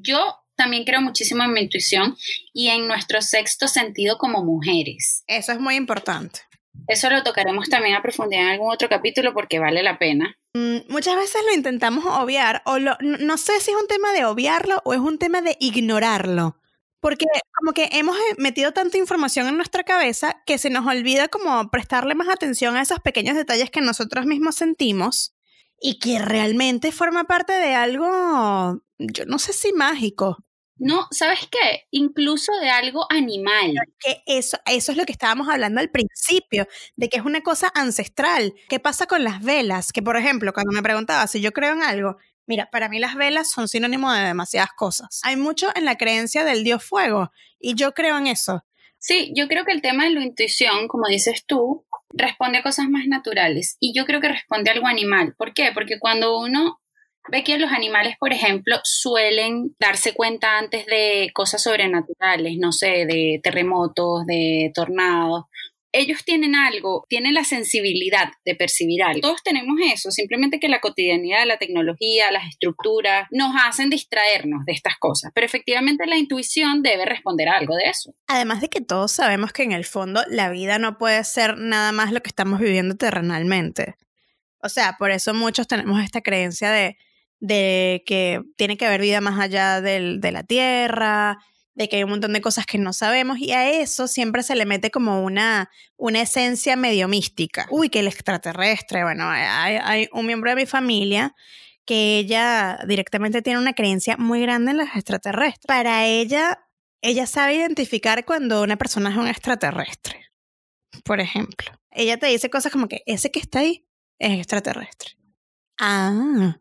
Yo 0.02 0.36
también 0.56 0.84
creo 0.86 1.00
muchísimo 1.00 1.44
en 1.44 1.54
mi 1.54 1.62
intuición 1.62 2.18
y 2.52 2.70
en 2.70 2.88
nuestro 2.88 3.22
sexto 3.22 3.68
sentido 3.68 4.18
como 4.18 4.44
mujeres. 4.44 5.24
Eso 5.28 5.52
es 5.52 5.60
muy 5.60 5.76
importante. 5.76 6.40
Eso 6.88 7.10
lo 7.10 7.24
tocaremos 7.24 7.70
también 7.70 7.96
a 7.96 8.02
profundidad 8.02 8.42
en 8.44 8.50
algún 8.50 8.72
otro 8.74 8.90
capítulo 8.90 9.34
porque 9.34 9.60
vale 9.60 9.84
la 9.84 9.98
pena. 10.00 10.36
Mm, 10.56 10.78
Muchas 10.90 11.16
veces 11.16 11.42
lo 11.48 11.54
intentamos 11.54 12.06
obviar, 12.06 12.64
o 12.66 12.80
lo- 12.80 12.98
no 13.02 13.18
no 13.20 13.38
sé 13.38 13.60
si 13.62 13.72
es 13.72 13.78
un 13.80 13.88
tema 13.88 14.12
de 14.14 14.26
obviarlo 14.26 14.82
o 14.84 14.94
es 14.94 15.00
un 15.00 15.20
tema 15.20 15.42
de 15.42 15.56
ignorarlo. 15.60 16.60
Porque 17.06 17.28
como 17.60 17.74
que 17.74 17.88
hemos 17.92 18.18
eh, 18.18 18.36
metido 18.40 18.72
tanta 18.72 18.98
información 18.98 19.46
en 19.46 19.58
nuestra 19.58 19.84
cabeza 19.84 20.42
que 20.48 20.58
se 20.58 20.72
nos 20.72 20.88
olvida 20.88 21.28
como 21.28 21.70
prestarle 21.70 22.16
más 22.16 22.30
atención 22.30 22.76
a 22.76 22.82
esos 22.82 23.00
pequeños 23.00 23.36
detalles 23.36 23.70
que 23.70 23.80
nosotros 23.80 24.26
mismos 24.26 24.56
sentimos 24.56 25.36
y 25.80 26.00
que 26.00 26.18
realmente 26.18 26.92
forma 26.92 27.26
parte 27.26 27.54
de 27.54 27.76
algo, 27.76 28.82
yo 28.98 29.26
no 29.28 29.38
sé 29.38 29.54
si 29.54 29.72
mágico, 29.72 30.44
No, 30.78 31.08
¿sabes 31.12 31.48
qué? 31.52 31.84
Incluso 31.92 32.52
de 32.60 32.72
algo 32.72 33.06
animal. 33.12 33.76
que 34.00 34.24
eso, 34.26 34.58
eso 34.66 34.92
es 34.92 34.98
lo 34.98 35.06
que 35.06 35.12
estábamos 35.12 35.48
hablando 35.48 35.82
al 35.82 35.92
principio, 35.92 36.68
de 36.96 37.08
que 37.08 37.18
es 37.18 37.24
una 37.24 37.42
cosa 37.42 37.72
ancestral. 37.76 38.56
¿Qué 38.68 38.80
pasa 38.80 39.06
con 39.06 39.24
las 39.24 39.44
velas? 39.44 39.94
Que, 39.94 40.02
por 40.02 40.18
ejemplo, 40.18 40.54
cuando 40.54 40.72
me 40.72 40.82
preguntaba 40.82 41.28
si 41.28 41.40
yo 41.40 41.52
creo 41.52 41.74
en 41.74 41.84
algo, 41.84 42.18
Mira, 42.48 42.70
para 42.72 42.90
mí 42.90 43.00
las 43.00 43.16
velas 43.16 43.50
son 43.50 43.68
sinónimo 43.68 44.12
de 44.14 44.22
demasiadas 44.22 44.72
cosas. 44.76 45.20
Hay 45.24 45.36
mucho 45.36 45.70
en 45.76 45.86
la 45.86 45.98
creencia 45.98 46.44
del 46.44 46.64
dios 46.64 46.84
fuego 46.84 47.32
y 47.60 47.76
yo 47.76 47.94
creo 47.94 48.18
en 48.18 48.28
eso. 48.28 48.64
Sí, 49.00 49.32
yo 49.36 49.48
creo 49.48 49.66
que 49.66 49.72
el 49.72 49.82
tema 49.82 50.06
de 50.06 50.12
la 50.12 50.24
intuición, 50.24 50.88
como 50.88 51.08
dices 51.08 51.44
tú, 51.46 51.86
responde 52.10 52.60
a 52.60 52.64
cosas 52.64 52.88
más 52.90 53.06
naturales 53.08 53.78
y 53.80 53.94
yo 53.96 54.06
creo 54.06 54.22
que 54.22 54.30
responde 54.30 54.70
a 54.70 54.74
algo 54.74 54.88
animal. 54.88 55.36
¿Por 55.38 55.54
qué? 55.54 55.72
Porque 55.74 56.00
cuando 56.00 56.40
uno 56.40 56.80
ve 57.32 57.44
que 57.44 57.58
los 57.58 57.72
animales, 57.72 58.16
por 58.20 58.34
ejemplo, 58.34 58.78
suelen 58.84 59.76
darse 59.80 60.14
cuenta 60.14 60.58
antes 60.58 60.86
de 60.86 61.32
cosas 61.34 61.64
sobrenaturales, 61.64 62.58
no 62.60 62.72
sé, 62.72 63.06
de 63.06 63.40
terremotos, 63.44 64.26
de 64.26 64.72
tornados, 64.74 65.46
ellos 65.96 66.26
tienen 66.26 66.56
algo, 66.56 67.06
tienen 67.10 67.34
la 67.34 67.44
sensibilidad 67.44 68.30
de 68.44 68.56
percibir 68.56 69.02
algo. 69.02 69.22
Todos 69.22 69.44
tenemos 69.44 69.78
eso, 69.82 70.12
simplemente 70.12 70.60
que 70.60 70.68
la 70.68 70.82
cotidianidad, 70.82 71.46
la 71.46 71.58
tecnología, 71.58 72.32
las 72.32 72.48
estructuras 72.50 73.28
nos 73.32 73.54
hacen 73.64 73.90
distraernos 73.90 74.66
de 74.66 74.74
estas 74.74 74.98
cosas, 74.98 75.32
pero 75.34 75.46
efectivamente 75.46 76.06
la 76.06 76.18
intuición 76.18 76.84
debe 76.84 77.06
responder 77.06 77.48
a 77.48 77.58
algo 77.58 77.76
de 77.76 77.90
eso. 77.90 78.14
Además 78.28 78.62
de 78.62 78.70
que 78.70 78.82
todos 78.82 79.12
sabemos 79.14 79.54
que 79.54 79.64
en 79.64 79.72
el 79.72 79.86
fondo 79.86 80.22
la 80.30 80.50
vida 80.50 80.80
no 80.80 80.98
puede 80.98 81.24
ser 81.24 81.58
nada 81.58 81.92
más 81.94 82.12
lo 82.12 82.22
que 82.22 82.30
estamos 82.30 82.60
viviendo 82.60 82.96
terrenalmente. 82.96 83.96
O 84.62 84.70
sea, 84.70 84.96
por 85.00 85.12
eso 85.12 85.34
muchos 85.34 85.68
tenemos 85.68 86.04
esta 86.04 86.22
creencia 86.22 86.72
de, 86.72 86.98
que 88.06 88.42
tiene 88.58 88.78
que 88.78 88.86
haber 88.86 89.02
vida 89.02 89.22
más 89.22 89.40
allá 89.40 89.80
del, 89.80 90.20
de 90.20 90.32
la 90.32 90.44
Tierra, 90.44 91.38
de 91.76 91.90
que 91.90 91.98
hay 91.98 92.04
un 92.04 92.10
montón 92.10 92.34
de 92.34 92.42
cosas 92.42 92.66
que 92.66 92.78
no 92.78 92.94
sabemos 92.94 93.38
y 93.38 93.52
a 93.52 93.70
eso 93.70 94.08
siempre 94.08 94.44
se 94.44 94.56
le 94.56 94.66
mete 94.66 94.92
como 94.92 95.24
una, 95.24 95.70
una 95.98 96.22
esencia 96.22 96.76
medio 96.76 97.08
mística. 97.08 97.68
Uy, 97.70 97.90
que 97.90 98.00
el 98.00 98.08
extraterrestre, 98.08 99.04
bueno, 99.04 99.30
hay, 99.30 99.78
hay 99.84 100.10
un 100.14 100.26
miembro 100.26 100.50
de 100.50 100.56
mi 100.56 100.66
familia 100.66 101.36
que 101.86 102.18
ella 102.18 102.80
directamente 102.88 103.42
tiene 103.42 103.60
una 103.60 103.74
creencia 103.74 104.18
muy 104.18 104.42
grande 104.42 104.72
en 104.72 104.78
los 104.78 104.88
extraterrestres. 104.96 105.66
Para 105.68 106.06
ella, 106.06 106.68
ella 107.02 107.28
sabe 107.28 107.56
identificar 107.56 108.26
cuando 108.26 108.64
una 108.64 108.78
persona 108.78 109.12
es 109.12 109.18
un 109.18 109.28
extraterrestre, 109.28 110.32
por 111.04 111.20
ejemplo. 111.20 111.72
Ella 111.92 112.18
te 112.18 112.28
dice 112.28 112.50
cosas 112.50 112.72
como 112.72 112.88
que 112.88 113.04
ese 113.06 113.32
que 113.32 113.40
está 113.40 113.60
ahí 113.60 113.86
es 114.18 114.40
extraterrestre. 114.40 115.12
Ah, 115.80 116.58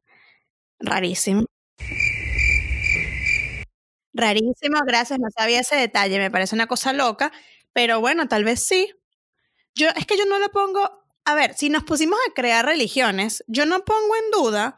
rarísimo. 0.81 1.47
Rarísimo, 4.15 4.79
gracias, 4.87 5.19
no 5.19 5.29
sabía 5.37 5.61
ese 5.61 5.75
detalle, 5.77 6.19
me 6.19 6.31
parece 6.31 6.55
una 6.55 6.69
cosa 6.69 6.93
loca, 6.93 7.33
pero 7.73 8.01
bueno, 8.01 8.29
tal 8.29 8.45
vez 8.45 8.65
sí. 8.65 8.93
Yo, 9.75 9.89
es 9.97 10.07
que 10.07 10.19
yo 10.19 10.27
no 10.27 10.39
lo 10.39 10.51
pongo, 10.51 11.05
a 11.25 11.35
ver, 11.35 11.55
si 11.55 11.71
nos 11.71 11.85
pusimos 11.85 12.19
a 12.29 12.35
crear 12.35 12.65
religiones, 12.67 13.45
yo 13.49 13.67
no 13.67 13.85
pongo 13.85 14.17
en 14.17 14.31
duda 14.33 14.77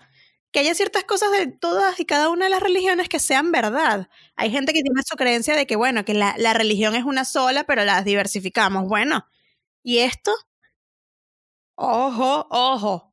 que 0.52 0.60
haya 0.60 0.74
ciertas 0.74 1.04
cosas 1.04 1.32
de 1.32 1.48
todas 1.48 2.00
y 2.00 2.06
cada 2.06 2.30
una 2.30 2.46
de 2.46 2.50
las 2.50 2.62
religiones 2.62 3.08
que 3.08 3.20
sean 3.20 3.52
verdad. 3.52 4.08
Hay 4.36 4.50
gente 4.52 4.72
que 4.72 4.82
tiene 4.82 5.02
su 5.06 5.16
creencia 5.16 5.56
de 5.56 5.66
que, 5.66 5.76
bueno, 5.76 6.04
que 6.04 6.14
la, 6.14 6.34
la 6.38 6.54
religión 6.54 6.94
es 6.96 7.04
una 7.04 7.24
sola, 7.26 7.64
pero 7.64 7.84
las 7.84 8.04
diversificamos. 8.04 8.88
Bueno, 8.88 9.26
¿y 9.84 9.98
esto? 10.00 10.32
Ojo, 11.78 12.46
ojo, 12.50 13.05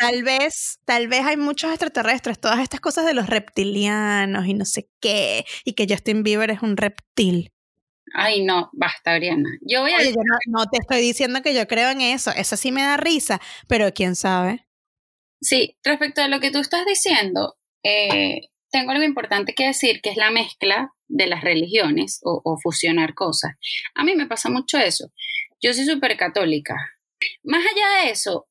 Tal 0.00 0.22
vez, 0.22 0.80
tal 0.86 1.08
vez 1.08 1.26
hay 1.26 1.36
muchos 1.36 1.68
extraterrestres, 1.68 2.40
todas 2.40 2.60
estas 2.60 2.80
cosas 2.80 3.04
de 3.04 3.12
los 3.12 3.26
reptilianos 3.26 4.46
y 4.46 4.54
no 4.54 4.64
sé 4.64 4.88
qué, 4.98 5.44
y 5.62 5.74
que 5.74 5.86
Justin 5.86 6.22
Bieber 6.22 6.50
es 6.50 6.62
un 6.62 6.78
reptil. 6.78 7.52
Ay, 8.14 8.42
no, 8.42 8.70
basta, 8.72 9.12
Ariana. 9.12 9.50
Yo 9.60 9.82
voy 9.82 9.92
a 9.92 9.98
Oye, 9.98 10.12
yo 10.12 10.22
no, 10.24 10.58
no 10.58 10.66
te 10.70 10.78
estoy 10.78 11.02
diciendo 11.02 11.42
que 11.42 11.54
yo 11.54 11.68
creo 11.68 11.90
en 11.90 12.00
eso, 12.00 12.30
eso 12.34 12.56
sí 12.56 12.72
me 12.72 12.80
da 12.80 12.96
risa, 12.96 13.42
pero 13.68 13.92
quién 13.92 14.16
sabe. 14.16 14.66
Sí, 15.42 15.76
respecto 15.84 16.22
a 16.22 16.28
lo 16.28 16.40
que 16.40 16.50
tú 16.50 16.60
estás 16.60 16.86
diciendo, 16.86 17.58
eh, 17.82 18.48
tengo 18.70 18.92
algo 18.92 19.04
importante 19.04 19.52
que 19.54 19.66
decir, 19.66 20.00
que 20.00 20.08
es 20.08 20.16
la 20.16 20.30
mezcla 20.30 20.94
de 21.08 21.26
las 21.26 21.42
religiones 21.42 22.20
o, 22.22 22.40
o 22.42 22.56
fusionar 22.56 23.12
cosas. 23.12 23.52
A 23.94 24.02
mí 24.02 24.14
me 24.16 24.26
pasa 24.26 24.48
mucho 24.48 24.78
eso. 24.78 25.12
Yo 25.60 25.74
soy 25.74 25.84
súper 25.84 26.16
católica. 26.16 26.74
Más 27.42 27.62
allá 27.66 28.02
de 28.02 28.12
eso, 28.12 28.46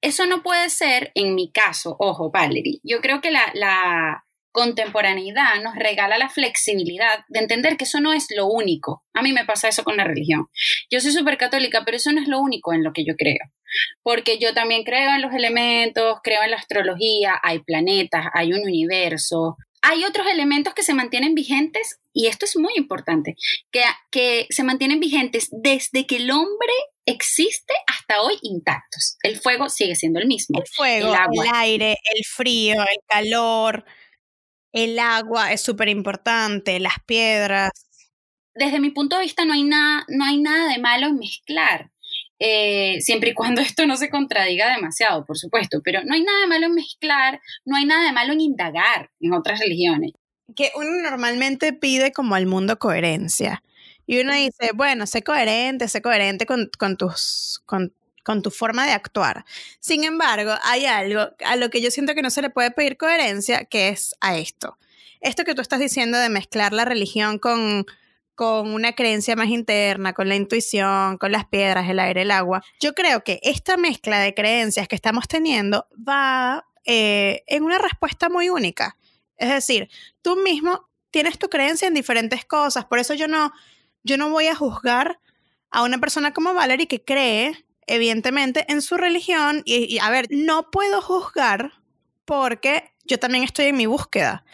eso 0.00 0.26
no 0.26 0.42
puede 0.42 0.70
ser, 0.70 1.12
en 1.14 1.34
mi 1.34 1.50
caso, 1.52 1.96
ojo, 1.98 2.30
Valerie, 2.30 2.80
yo 2.82 3.00
creo 3.00 3.20
que 3.20 3.30
la, 3.30 3.50
la 3.54 4.24
contemporaneidad 4.52 5.62
nos 5.62 5.76
regala 5.76 6.18
la 6.18 6.28
flexibilidad 6.28 7.24
de 7.28 7.40
entender 7.40 7.76
que 7.76 7.84
eso 7.84 8.00
no 8.00 8.12
es 8.12 8.26
lo 8.34 8.46
único. 8.46 9.04
A 9.14 9.22
mí 9.22 9.32
me 9.32 9.44
pasa 9.44 9.68
eso 9.68 9.84
con 9.84 9.96
la 9.96 10.04
religión. 10.04 10.46
Yo 10.90 11.00
soy 11.00 11.12
súper 11.12 11.38
católica, 11.38 11.84
pero 11.84 11.96
eso 11.96 12.12
no 12.12 12.20
es 12.20 12.28
lo 12.28 12.40
único 12.40 12.72
en 12.72 12.82
lo 12.82 12.92
que 12.92 13.04
yo 13.04 13.14
creo. 13.16 13.38
Porque 14.02 14.38
yo 14.38 14.54
también 14.54 14.82
creo 14.84 15.14
en 15.14 15.22
los 15.22 15.32
elementos, 15.32 16.18
creo 16.22 16.42
en 16.42 16.50
la 16.50 16.56
astrología, 16.56 17.38
hay 17.42 17.60
planetas, 17.60 18.26
hay 18.34 18.52
un 18.52 18.62
universo, 18.62 19.56
hay 19.82 20.04
otros 20.04 20.26
elementos 20.26 20.74
que 20.74 20.82
se 20.82 20.94
mantienen 20.94 21.34
vigentes, 21.34 22.00
y 22.12 22.26
esto 22.26 22.44
es 22.44 22.56
muy 22.56 22.72
importante, 22.76 23.36
que, 23.70 23.82
que 24.10 24.46
se 24.50 24.64
mantienen 24.64 24.98
vigentes 25.00 25.48
desde 25.52 26.06
que 26.06 26.16
el 26.16 26.30
hombre 26.30 26.72
existe 27.08 27.72
hasta 27.86 28.20
hoy 28.20 28.34
intactos. 28.42 29.16
El 29.22 29.38
fuego 29.38 29.68
sigue 29.68 29.94
siendo 29.94 30.20
el 30.20 30.26
mismo. 30.26 30.60
El 30.60 30.66
fuego, 30.68 31.14
el, 31.14 31.54
aire, 31.54 31.96
el 32.14 32.24
frío, 32.24 32.82
el 32.82 32.98
calor, 33.06 33.84
el 34.72 34.98
agua 34.98 35.52
es 35.52 35.62
súper 35.62 35.88
importante, 35.88 36.78
las 36.80 36.96
piedras. 37.06 37.70
Desde 38.54 38.80
mi 38.80 38.90
punto 38.90 39.16
de 39.16 39.22
vista 39.22 39.44
no 39.44 39.54
hay 39.54 39.64
nada, 39.64 40.04
no 40.08 40.24
hay 40.24 40.38
nada 40.38 40.70
de 40.70 40.78
malo 40.78 41.06
en 41.06 41.18
mezclar. 41.18 41.90
Eh, 42.40 43.00
siempre 43.00 43.30
y 43.30 43.34
cuando 43.34 43.60
esto 43.62 43.86
no 43.86 43.96
se 43.96 44.10
contradiga 44.10 44.70
demasiado, 44.74 45.24
por 45.24 45.38
supuesto, 45.38 45.80
pero 45.82 46.04
no 46.04 46.14
hay 46.14 46.22
nada 46.22 46.40
de 46.40 46.46
malo 46.46 46.66
en 46.66 46.74
mezclar, 46.74 47.40
no 47.64 47.76
hay 47.76 47.86
nada 47.86 48.06
de 48.06 48.12
malo 48.12 48.34
en 48.34 48.40
indagar 48.42 49.10
en 49.20 49.32
otras 49.32 49.60
religiones. 49.60 50.12
Que 50.54 50.70
uno 50.76 50.90
normalmente 51.02 51.72
pide 51.72 52.12
como 52.12 52.34
al 52.34 52.46
mundo 52.46 52.78
coherencia. 52.78 53.62
Y 54.08 54.18
uno 54.22 54.32
dice, 54.32 54.70
bueno, 54.74 55.06
sé 55.06 55.22
coherente, 55.22 55.86
sé 55.86 56.00
coherente 56.00 56.46
con, 56.46 56.70
con 56.78 56.96
tus, 56.96 57.60
con, 57.66 57.92
con 58.24 58.40
tu 58.40 58.50
forma 58.50 58.86
de 58.86 58.92
actuar. 58.92 59.44
Sin 59.80 60.02
embargo, 60.02 60.54
hay 60.64 60.86
algo 60.86 61.28
a 61.44 61.56
lo 61.56 61.68
que 61.68 61.82
yo 61.82 61.90
siento 61.90 62.14
que 62.14 62.22
no 62.22 62.30
se 62.30 62.40
le 62.40 62.48
puede 62.48 62.70
pedir 62.70 62.96
coherencia, 62.96 63.66
que 63.66 63.90
es 63.90 64.14
a 64.22 64.38
esto. 64.38 64.78
Esto 65.20 65.44
que 65.44 65.54
tú 65.54 65.60
estás 65.60 65.78
diciendo 65.78 66.16
de 66.16 66.30
mezclar 66.30 66.72
la 66.72 66.86
religión 66.86 67.38
con, 67.38 67.84
con 68.34 68.72
una 68.72 68.94
creencia 68.94 69.36
más 69.36 69.50
interna, 69.50 70.14
con 70.14 70.26
la 70.30 70.36
intuición, 70.36 71.18
con 71.18 71.30
las 71.30 71.44
piedras, 71.44 71.86
el 71.90 71.98
aire, 71.98 72.22
el 72.22 72.30
agua. 72.30 72.64
Yo 72.80 72.94
creo 72.94 73.22
que 73.22 73.40
esta 73.42 73.76
mezcla 73.76 74.20
de 74.20 74.32
creencias 74.32 74.88
que 74.88 74.96
estamos 74.96 75.28
teniendo 75.28 75.86
va 75.96 76.66
eh, 76.86 77.42
en 77.46 77.62
una 77.62 77.76
respuesta 77.76 78.30
muy 78.30 78.48
única. 78.48 78.96
Es 79.36 79.50
decir, 79.50 79.90
tú 80.22 80.36
mismo 80.36 80.88
tienes 81.10 81.38
tu 81.38 81.50
creencia 81.50 81.88
en 81.88 81.92
diferentes 81.92 82.46
cosas, 82.46 82.86
por 82.86 82.98
eso 82.98 83.12
yo 83.12 83.28
no, 83.28 83.52
yo 84.02 84.16
no 84.16 84.30
voy 84.30 84.46
a 84.46 84.54
juzgar 84.54 85.20
a 85.70 85.82
una 85.82 85.98
persona 85.98 86.32
como 86.32 86.54
Valerie 86.54 86.88
que 86.88 87.04
cree, 87.04 87.64
evidentemente, 87.86 88.64
en 88.68 88.82
su 88.82 88.96
religión. 88.96 89.62
Y, 89.64 89.98
a 89.98 90.10
ver, 90.10 90.26
no 90.30 90.70
puedo 90.70 91.02
juzgar 91.02 91.72
porque 92.24 92.92
yo 93.04 93.18
también 93.18 93.44
estoy 93.44 93.66
en 93.66 93.76
mi 93.76 93.86
búsqueda. 93.86 94.44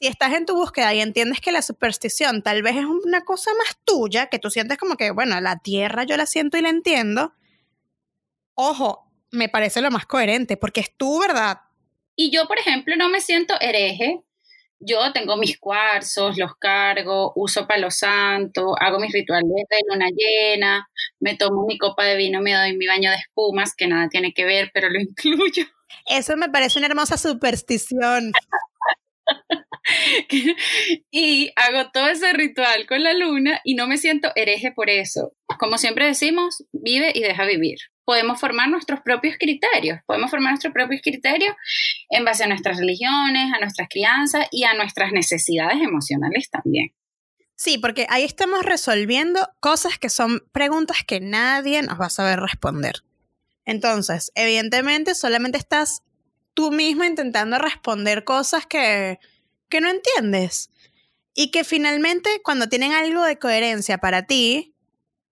Si 0.00 0.06
estás 0.06 0.34
en 0.34 0.46
tu 0.46 0.54
búsqueda 0.54 0.92
y 0.94 1.00
entiendes 1.00 1.40
que 1.40 1.52
la 1.52 1.62
superstición 1.62 2.42
tal 2.42 2.62
vez 2.62 2.76
es 2.76 2.84
una 2.84 3.24
cosa 3.24 3.50
más 3.54 3.78
tuya, 3.84 4.26
que 4.26 4.38
tú 4.38 4.50
sientes 4.50 4.78
como 4.78 4.96
que, 4.96 5.10
bueno, 5.10 5.40
la 5.40 5.58
tierra 5.58 6.04
yo 6.04 6.16
la 6.16 6.26
siento 6.26 6.58
y 6.58 6.62
la 6.62 6.68
entiendo, 6.68 7.32
ojo, 8.54 9.10
me 9.30 9.48
parece 9.48 9.80
lo 9.80 9.90
más 9.90 10.06
coherente, 10.06 10.56
porque 10.56 10.80
es 10.80 10.96
tu 10.96 11.20
verdad. 11.20 11.60
Y 12.16 12.30
yo, 12.30 12.46
por 12.46 12.58
ejemplo, 12.58 12.96
no 12.96 13.08
me 13.08 13.20
siento 13.20 13.54
hereje 13.60 14.22
yo 14.84 15.12
tengo 15.12 15.36
mis 15.36 15.58
cuarzos, 15.58 16.36
los 16.36 16.56
cargo, 16.56 17.32
uso 17.36 17.66
palo 17.66 17.90
santo, 17.90 18.74
hago 18.78 18.98
mis 18.98 19.12
rituales 19.12 19.48
de 19.48 19.78
luna 19.88 20.06
llena, 20.14 20.88
me 21.20 21.36
tomo 21.36 21.66
mi 21.66 21.78
copa 21.78 22.04
de 22.04 22.16
vino, 22.16 22.40
me 22.40 22.54
doy 22.54 22.76
mi 22.76 22.86
baño 22.86 23.10
de 23.10 23.16
espumas, 23.16 23.74
que 23.74 23.86
nada 23.86 24.08
tiene 24.08 24.32
que 24.32 24.44
ver, 24.44 24.70
pero 24.72 24.88
lo 24.88 25.00
incluyo. 25.00 25.64
Eso 26.06 26.36
me 26.36 26.48
parece 26.48 26.78
una 26.78 26.88
hermosa 26.88 27.16
superstición. 27.16 28.32
y 31.10 31.52
hago 31.56 31.90
todo 31.92 32.08
ese 32.08 32.32
ritual 32.32 32.86
con 32.86 33.02
la 33.02 33.14
luna 33.14 33.60
y 33.64 33.74
no 33.74 33.86
me 33.86 33.96
siento 33.96 34.30
hereje 34.34 34.72
por 34.72 34.90
eso. 34.90 35.32
Como 35.58 35.78
siempre 35.78 36.06
decimos, 36.06 36.64
vive 36.72 37.12
y 37.14 37.22
deja 37.22 37.46
vivir 37.46 37.78
podemos 38.04 38.40
formar 38.40 38.68
nuestros 38.68 39.00
propios 39.00 39.36
criterios, 39.38 40.00
podemos 40.06 40.30
formar 40.30 40.52
nuestros 40.52 40.72
propios 40.72 41.00
criterios 41.02 41.54
en 42.10 42.24
base 42.24 42.44
a 42.44 42.46
nuestras 42.46 42.78
religiones, 42.78 43.52
a 43.54 43.60
nuestras 43.60 43.88
crianzas 43.88 44.46
y 44.50 44.64
a 44.64 44.74
nuestras 44.74 45.12
necesidades 45.12 45.80
emocionales 45.80 46.50
también. 46.50 46.92
Sí, 47.56 47.78
porque 47.78 48.06
ahí 48.10 48.24
estamos 48.24 48.64
resolviendo 48.64 49.48
cosas 49.60 49.98
que 49.98 50.10
son 50.10 50.42
preguntas 50.52 50.98
que 51.06 51.20
nadie 51.20 51.82
nos 51.82 52.00
va 52.00 52.06
a 52.06 52.10
saber 52.10 52.40
responder. 52.40 53.04
Entonces, 53.64 54.32
evidentemente, 54.34 55.14
solamente 55.14 55.58
estás 55.58 56.02
tú 56.52 56.70
mismo 56.70 57.04
intentando 57.04 57.58
responder 57.58 58.24
cosas 58.24 58.66
que, 58.66 59.18
que 59.68 59.80
no 59.80 59.88
entiendes. 59.88 60.70
Y 61.34 61.50
que 61.50 61.64
finalmente, 61.64 62.40
cuando 62.44 62.68
tienen 62.68 62.92
algo 62.92 63.22
de 63.24 63.38
coherencia 63.38 63.98
para 63.98 64.26
ti, 64.26 64.73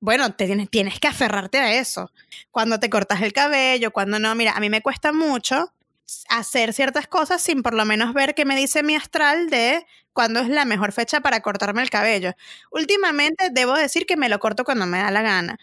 bueno, 0.02 0.34
te 0.34 0.46
tienes, 0.46 0.68
tienes 0.68 0.98
que 0.98 1.06
aferrarte 1.06 1.58
a 1.58 1.74
eso. 1.74 2.10
Cuando 2.50 2.80
te 2.80 2.90
cortas 2.90 3.22
el 3.22 3.32
cabello, 3.32 3.92
cuando 3.92 4.18
no, 4.18 4.34
mira, 4.34 4.50
a 4.50 4.58
mí 4.58 4.68
me 4.68 4.82
cuesta 4.82 5.12
mucho 5.12 5.72
hacer 6.28 6.72
ciertas 6.72 7.06
cosas 7.06 7.40
sin 7.40 7.62
por 7.62 7.72
lo 7.72 7.84
menos 7.84 8.12
ver 8.12 8.34
qué 8.34 8.44
me 8.44 8.56
dice 8.56 8.82
mi 8.82 8.96
astral 8.96 9.48
de 9.48 9.86
cuándo 10.12 10.40
es 10.40 10.48
la 10.48 10.64
mejor 10.64 10.90
fecha 10.90 11.20
para 11.20 11.40
cortarme 11.40 11.82
el 11.82 11.88
cabello. 11.88 12.32
Últimamente 12.72 13.50
debo 13.52 13.74
decir 13.74 14.04
que 14.04 14.16
me 14.16 14.28
lo 14.28 14.40
corto 14.40 14.64
cuando 14.64 14.86
me 14.86 14.98
da 14.98 15.12
la 15.12 15.22
gana. 15.22 15.60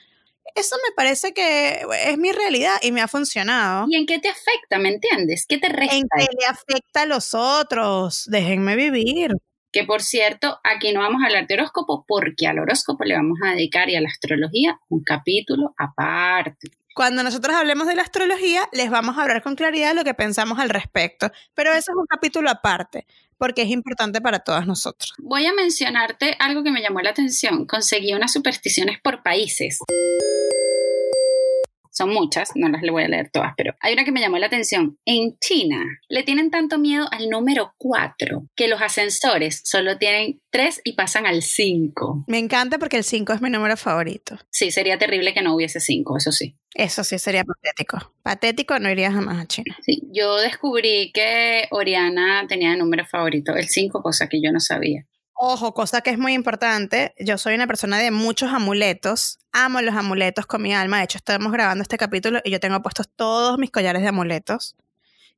Eso 0.55 0.77
me 0.87 0.95
parece 0.95 1.33
que 1.33 1.85
es 2.05 2.17
mi 2.17 2.31
realidad 2.31 2.77
y 2.81 2.93
me 2.93 3.01
ha 3.01 3.09
funcionado. 3.09 3.87
¿Y 3.89 3.97
en 3.97 4.05
qué 4.05 4.19
te 4.19 4.29
afecta? 4.29 4.79
¿Me 4.79 4.87
entiendes? 4.87 5.45
¿Qué 5.49 5.57
te 5.57 5.67
resta? 5.67 5.97
En 5.97 6.07
qué 6.17 6.25
le 6.39 6.45
afecta 6.47 7.01
a 7.01 7.05
los 7.05 7.33
otros. 7.33 8.23
Déjenme 8.27 8.77
vivir. 8.77 9.33
Que 9.71 9.83
por 9.83 10.01
cierto, 10.01 10.59
aquí 10.63 10.91
no 10.93 11.01
vamos 11.01 11.21
a 11.21 11.27
hablar 11.27 11.45
de 11.45 11.53
horóscopo 11.53 12.05
porque 12.07 12.47
al 12.47 12.59
horóscopo 12.59 13.03
le 13.03 13.15
vamos 13.15 13.37
a 13.45 13.51
dedicar 13.51 13.89
y 13.89 13.95
a 13.95 14.01
la 14.01 14.09
astrología 14.09 14.79
un 14.89 15.03
capítulo 15.03 15.75
aparte. 15.77 16.69
Cuando 16.95 17.23
nosotros 17.23 17.55
hablemos 17.55 17.87
de 17.87 17.95
la 17.95 18.01
astrología, 18.01 18.67
les 18.73 18.89
vamos 18.89 19.17
a 19.17 19.21
hablar 19.21 19.43
con 19.43 19.55
claridad 19.55 19.93
lo 19.93 20.03
que 20.03 20.13
pensamos 20.13 20.59
al 20.59 20.69
respecto. 20.69 21.31
Pero 21.53 21.71
eso 21.71 21.91
es 21.91 21.97
un 21.97 22.07
capítulo 22.07 22.49
aparte, 22.49 23.05
porque 23.37 23.61
es 23.61 23.69
importante 23.69 24.21
para 24.21 24.39
todos 24.39 24.65
nosotros. 24.65 25.13
Voy 25.19 25.45
a 25.45 25.53
mencionarte 25.53 26.35
algo 26.39 26.63
que 26.63 26.71
me 26.71 26.81
llamó 26.81 26.99
la 27.01 27.11
atención. 27.11 27.65
Conseguí 27.67 28.13
unas 28.13 28.33
supersticiones 28.33 28.99
por 29.01 29.23
países. 29.23 29.79
Son 31.99 32.13
muchas, 32.13 32.51
no 32.55 32.69
las 32.69 32.81
le 32.81 32.91
voy 32.91 33.03
a 33.03 33.09
leer 33.09 33.29
todas, 33.29 33.51
pero 33.57 33.75
hay 33.81 33.91
una 33.91 34.05
que 34.05 34.13
me 34.13 34.21
llamó 34.21 34.37
la 34.37 34.45
atención. 34.45 34.97
En 35.03 35.37
China 35.37 35.83
le 36.07 36.23
tienen 36.23 36.49
tanto 36.49 36.79
miedo 36.79 37.09
al 37.11 37.29
número 37.29 37.73
4 37.77 38.47
que 38.55 38.69
los 38.69 38.81
ascensores 38.81 39.59
solo 39.65 39.97
tienen 39.97 40.39
3 40.49 40.79
y 40.85 40.93
pasan 40.93 41.25
al 41.25 41.41
5. 41.41 42.23
Me 42.25 42.37
encanta 42.37 42.79
porque 42.79 42.95
el 42.95 43.03
5 43.03 43.33
es 43.33 43.41
mi 43.41 43.49
número 43.49 43.75
favorito. 43.75 44.37
Sí, 44.49 44.71
sería 44.71 44.97
terrible 44.97 45.33
que 45.33 45.41
no 45.41 45.53
hubiese 45.53 45.81
5, 45.81 46.15
eso 46.15 46.31
sí. 46.31 46.55
Eso 46.73 47.03
sí 47.03 47.19
sería 47.19 47.43
patético. 47.43 48.13
Patético 48.23 48.79
no 48.79 48.89
iría 48.89 49.11
jamás 49.11 49.43
a 49.43 49.47
China. 49.47 49.75
Sí, 49.81 50.01
yo 50.13 50.37
descubrí 50.37 51.11
que 51.11 51.67
Oriana 51.71 52.45
tenía 52.47 52.71
de 52.71 52.77
número 52.77 53.05
favorito 53.05 53.57
el 53.57 53.67
5, 53.67 54.01
cosa 54.01 54.29
que 54.29 54.41
yo 54.41 54.53
no 54.53 54.61
sabía. 54.61 55.05
Ojo, 55.41 55.73
cosa 55.73 56.01
que 56.01 56.09
es 56.09 56.17
muy 56.17 56.33
importante, 56.33 57.15
yo 57.17 57.37
soy 57.37 57.55
una 57.55 57.65
persona 57.65 57.97
de 57.97 58.11
muchos 58.11 58.51
amuletos, 58.51 59.39
amo 59.53 59.79
los 59.79 59.95
amuletos 59.95 60.45
con 60.45 60.61
mi 60.61 60.73
alma, 60.73 60.97
de 60.97 61.05
hecho 61.05 61.17
estamos 61.17 61.53
grabando 61.53 61.81
este 61.81 61.97
capítulo 61.97 62.41
y 62.43 62.51
yo 62.51 62.59
tengo 62.59 62.81
puestos 62.81 63.07
todos 63.15 63.57
mis 63.57 63.71
collares 63.71 64.01
de 64.01 64.09
amuletos, 64.09 64.75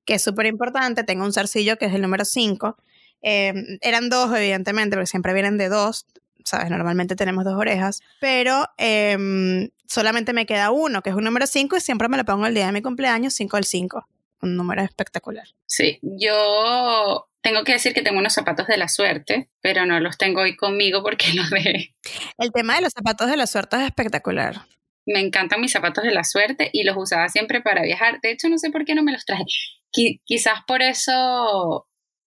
que 0.03 0.15
es 0.15 0.23
súper 0.23 0.47
importante, 0.47 1.03
tengo 1.03 1.23
un 1.23 1.31
zarcillo 1.31 1.77
que 1.77 1.85
es 1.85 1.93
el 1.93 2.01
número 2.01 2.25
5, 2.25 2.77
eran 3.21 4.09
dos 4.09 4.35
evidentemente, 4.35 4.95
porque 4.95 5.05
siempre 5.05 5.33
vienen 5.33 5.59
de 5.59 5.69
dos, 5.69 6.07
sabes, 6.43 6.71
normalmente 6.71 7.15
tenemos 7.15 7.45
dos 7.45 7.53
orejas, 7.53 8.01
pero 8.19 8.65
em, 8.77 9.69
solamente 9.85 10.33
me 10.33 10.47
queda 10.47 10.71
uno, 10.71 11.03
que 11.03 11.11
es 11.11 11.15
un 11.15 11.25
número 11.25 11.45
5 11.45 11.77
y 11.77 11.79
siempre 11.79 12.09
me 12.09 12.17
lo 12.17 12.25
pongo 12.25 12.47
el 12.47 12.55
día 12.55 12.65
de 12.65 12.71
mi 12.71 12.81
cumpleaños, 12.81 13.35
5 13.35 13.55
al 13.55 13.65
5, 13.65 14.07
un 14.41 14.55
número 14.55 14.81
espectacular. 14.81 15.45
Sí, 15.67 15.99
yo 16.01 17.27
tengo 17.41 17.63
que 17.63 17.73
decir 17.73 17.93
que 17.93 18.01
tengo 18.01 18.19
unos 18.19 18.33
zapatos 18.33 18.67
de 18.67 18.77
la 18.77 18.87
suerte, 18.87 19.49
pero 19.61 19.85
no 19.85 19.99
los 19.99 20.17
tengo 20.17 20.41
hoy 20.41 20.55
conmigo 20.55 21.01
porque 21.03 21.27
los 21.33 21.49
dejé. 21.49 21.95
El 22.37 22.51
tema 22.51 22.75
de 22.75 22.81
los 22.81 22.93
zapatos 22.93 23.29
de 23.29 23.37
la 23.37 23.47
suerte 23.47 23.77
es 23.77 23.83
espectacular. 23.83 24.61
Me 25.07 25.19
encantan 25.19 25.59
mis 25.61 25.71
zapatos 25.71 26.03
de 26.03 26.11
la 26.11 26.23
suerte 26.23 26.69
y 26.71 26.83
los 26.83 26.95
usaba 26.95 27.27
siempre 27.29 27.61
para 27.61 27.81
viajar. 27.81 28.19
De 28.21 28.31
hecho, 28.31 28.47
no 28.49 28.57
sé 28.59 28.69
por 28.69 28.85
qué 28.85 28.93
no 28.93 29.01
me 29.03 29.11
los 29.11 29.25
traje. 29.25 29.43
Qui- 29.91 30.21
quizás 30.25 30.59
por 30.67 30.81
eso 30.83 31.87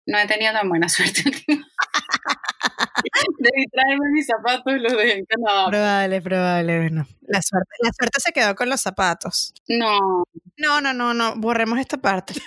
no 0.05 0.17
he 0.19 0.27
tenido 0.27 0.53
tan 0.53 0.69
buena 0.69 0.87
suerte. 0.95 1.23
Debí 3.39 3.65
traerme 3.71 4.11
mis 4.13 4.27
zapatos 4.27 4.73
y 4.75 4.79
los 4.79 4.91
dejé 4.95 5.17
en 5.19 5.25
Canadá. 5.25 5.67
Probable, 5.69 6.21
probable, 6.21 6.77
bueno. 6.79 7.07
La 7.21 7.41
suerte, 7.41 7.69
la 7.81 7.91
suerte 7.91 8.19
se 8.19 8.31
quedó 8.31 8.53
con 8.55 8.69
los 8.69 8.81
zapatos. 8.81 9.53
No, 9.67 10.23
No, 10.57 10.79
no, 10.81 10.93
no, 10.93 11.13
no, 11.15 11.35
borremos 11.37 11.79
esta 11.79 11.97
parte. 11.97 12.33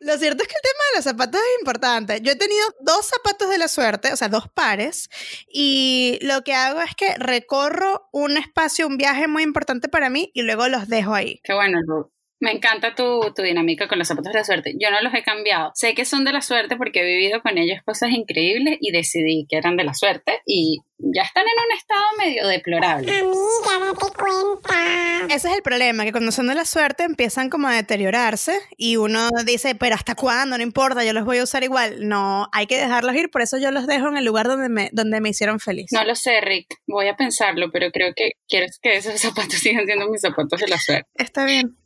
Lo 0.00 0.16
cierto 0.18 0.42
es 0.42 0.48
que 0.48 0.54
el 0.54 0.62
tema 0.62 0.84
de 0.85 0.85
los 0.96 1.04
zapatos 1.04 1.40
es 1.40 1.60
importante. 1.60 2.20
Yo 2.22 2.32
he 2.32 2.36
tenido 2.36 2.64
dos 2.80 3.06
zapatos 3.06 3.50
de 3.50 3.58
la 3.58 3.68
suerte, 3.68 4.12
o 4.12 4.16
sea, 4.16 4.28
dos 4.28 4.48
pares, 4.48 5.08
y 5.48 6.18
lo 6.22 6.42
que 6.42 6.54
hago 6.54 6.80
es 6.80 6.94
que 6.94 7.14
recorro 7.18 8.08
un 8.12 8.36
espacio, 8.36 8.86
un 8.86 8.96
viaje 8.96 9.28
muy 9.28 9.42
importante 9.42 9.88
para 9.88 10.10
mí 10.10 10.30
y 10.34 10.42
luego 10.42 10.68
los 10.68 10.88
dejo 10.88 11.14
ahí. 11.14 11.40
qué 11.44 11.54
bueno, 11.54 11.80
Lu. 11.82 12.10
Me 12.40 12.52
encanta 12.52 12.94
tu, 12.94 13.32
tu 13.34 13.42
dinámica 13.42 13.88
con 13.88 13.98
los 13.98 14.08
zapatos 14.08 14.32
de 14.32 14.38
la 14.38 14.44
suerte. 14.44 14.74
Yo 14.78 14.90
no 14.90 15.00
los 15.00 15.14
he 15.14 15.22
cambiado. 15.22 15.70
Sé 15.74 15.94
que 15.94 16.04
son 16.04 16.24
de 16.24 16.32
la 16.32 16.42
suerte 16.42 16.76
porque 16.76 17.00
he 17.00 17.04
vivido 17.04 17.40
con 17.40 17.56
ellos 17.58 17.80
cosas 17.84 18.10
increíbles 18.10 18.76
y 18.80 18.92
decidí 18.92 19.46
que 19.48 19.56
eran 19.56 19.76
de 19.76 19.84
la 19.84 19.94
suerte 19.94 20.40
y 20.44 20.80
ya 20.98 21.22
están 21.22 21.44
en 21.44 21.64
un 21.64 21.76
estado 21.76 22.02
medio 22.18 22.46
deplorable. 22.46 23.12
Amiga, 23.12 23.86
date 23.86 24.12
cuenta. 24.16 25.34
Ese 25.34 25.48
es 25.48 25.54
el 25.56 25.62
problema, 25.62 26.04
que 26.04 26.12
cuando 26.12 26.32
son 26.32 26.46
de 26.46 26.54
la 26.54 26.64
suerte 26.64 27.04
empiezan 27.04 27.50
como 27.50 27.68
a 27.68 27.74
deteriorarse 27.74 28.58
y 28.76 28.96
uno 28.96 29.28
dice, 29.44 29.74
pero 29.74 29.94
¿hasta 29.94 30.14
cuándo? 30.14 30.56
No 30.56 30.62
importa, 30.62 31.04
yo 31.04 31.12
los 31.12 31.24
voy 31.24 31.38
a 31.38 31.44
usar 31.44 31.64
igual. 31.64 32.08
No, 32.08 32.48
hay 32.52 32.66
que 32.66 32.78
dejarlos 32.78 33.14
ir, 33.14 33.30
por 33.30 33.42
eso 33.42 33.58
yo 33.58 33.70
los 33.70 33.86
dejo 33.86 34.08
en 34.08 34.16
el 34.16 34.24
lugar 34.24 34.46
donde 34.46 34.68
me, 34.68 34.90
donde 34.92 35.20
me 35.20 35.30
hicieron 35.30 35.60
feliz. 35.60 35.90
No 35.92 36.04
lo 36.04 36.14
sé, 36.14 36.40
Rick. 36.40 36.76
Voy 36.86 37.08
a 37.08 37.16
pensarlo, 37.16 37.70
pero 37.72 37.90
creo 37.90 38.12
que 38.14 38.32
quiero 38.48 38.66
que 38.82 38.96
esos 38.96 39.20
zapatos 39.20 39.54
sigan 39.58 39.86
siendo 39.86 40.08
mis 40.08 40.20
zapatos 40.20 40.60
de 40.60 40.68
la 40.68 40.78
suerte. 40.78 41.08
Está 41.14 41.44
bien. 41.44 41.76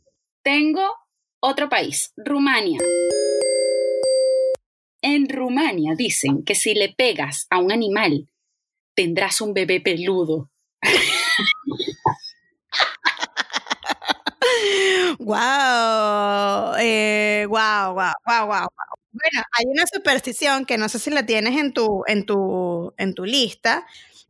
Tengo 0.43 0.85
otro 1.39 1.69
país, 1.69 2.13
Rumania. 2.17 2.79
En 5.03 5.29
Rumania 5.29 5.93
dicen 5.95 6.43
que 6.43 6.55
si 6.55 6.73
le 6.73 6.89
pegas 6.91 7.45
a 7.51 7.59
un 7.59 7.71
animal, 7.71 8.27
tendrás 8.95 9.41
un 9.41 9.53
bebé 9.53 9.81
peludo. 9.81 10.49
Wow, 15.19 16.75
eh, 16.79 17.45
wow, 17.49 17.93
wow, 17.93 18.13
wow. 18.47 18.67
Bueno, 19.11 19.43
hay 19.57 19.65
una 19.67 19.83
superstición 19.91 20.65
que 20.65 20.77
no 20.77 20.89
sé 20.89 20.99
si 20.99 21.09
la 21.09 21.25
tienes 21.25 21.57
en 21.59 21.73
tu, 21.73 22.03
en 22.07 22.25
tu, 22.25 22.93
en 22.97 23.13
tu 23.13 23.25
lista. 23.25 23.85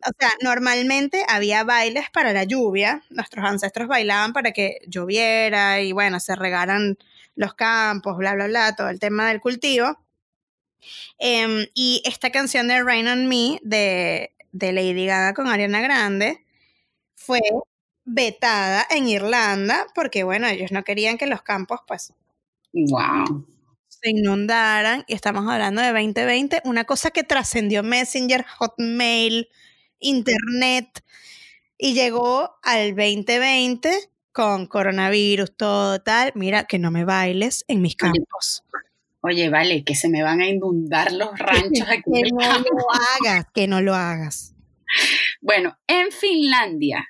O 0.08 0.12
sea, 0.20 0.30
normalmente 0.42 1.26
había 1.28 1.64
bailes 1.64 2.10
para 2.12 2.34
la 2.34 2.44
lluvia. 2.44 3.04
Nuestros 3.10 3.46
ancestros 3.46 3.88
bailaban 3.88 4.34
para 4.34 4.52
que 4.52 4.80
lloviera 4.88 5.82
y 5.82 5.92
bueno, 5.94 6.20
se 6.20 6.36
regaran 6.36 6.98
los 7.36 7.54
campos, 7.56 8.18
bla, 8.18 8.34
bla, 8.36 8.48
bla, 8.48 8.76
todo 8.76 8.90
el 8.90 9.00
tema 9.00 9.28
del 9.30 9.42
cultivo. 9.42 9.98
Em, 11.20 11.68
y 11.74 12.02
esta 12.06 12.32
canción 12.32 12.68
de 12.68 12.84
Rain 12.84 13.08
on 13.08 13.28
Me 13.28 13.60
de, 13.64 14.34
de 14.52 14.72
Lady 14.74 15.06
Gaga 15.06 15.34
con 15.34 15.48
Ariana 15.48 15.82
Grande 15.82 16.44
fue 17.16 17.42
vetada 18.06 18.86
en 18.92 19.08
Irlanda 19.08 19.88
porque, 19.96 20.24
bueno, 20.24 20.48
ellos 20.48 20.72
no 20.72 20.84
querían 20.84 21.18
que 21.18 21.28
los 21.28 21.42
campos, 21.44 21.82
pues, 21.88 22.14
Wow. 22.74 23.46
se 23.88 24.10
inundaran. 24.12 25.04
Y 25.08 25.14
estamos 25.14 25.48
hablando 25.52 25.82
de 25.82 25.92
2020, 25.92 26.62
una 26.66 26.86
cosa 26.86 27.12
que 27.12 27.24
trascendió 27.24 27.84
Messenger, 27.84 28.46
Hotmail, 28.60 29.50
Internet 30.02 31.04
y 31.78 31.94
llegó 31.94 32.60
al 32.64 32.96
2020 32.96 33.92
con 34.34 34.66
coronavirus, 34.68 35.56
todo 35.56 36.02
tal. 36.02 36.32
Mira, 36.36 36.66
que 36.66 36.80
no 36.80 36.92
me 36.92 37.06
bailes 37.06 37.64
en 37.68 37.82
mis 37.82 37.96
campos. 37.96 38.64
Oye, 39.22 39.50
vale, 39.50 39.84
que 39.84 39.96
se 39.96 40.10
me 40.10 40.24
van 40.24 40.42
a 40.42 40.48
inundar 40.48 41.12
los 41.12 41.30
ranchos 41.38 41.88
aquí. 41.88 42.12
Que 42.14 42.32
no 42.32 42.38
campo. 42.40 42.70
lo 42.72 42.86
hagas, 42.92 43.46
que 43.54 43.68
no 43.68 43.82
lo 43.82 43.96
hagas. 43.96 44.54
Bueno, 45.42 45.78
en 45.88 46.12
Finlandia 46.12 47.08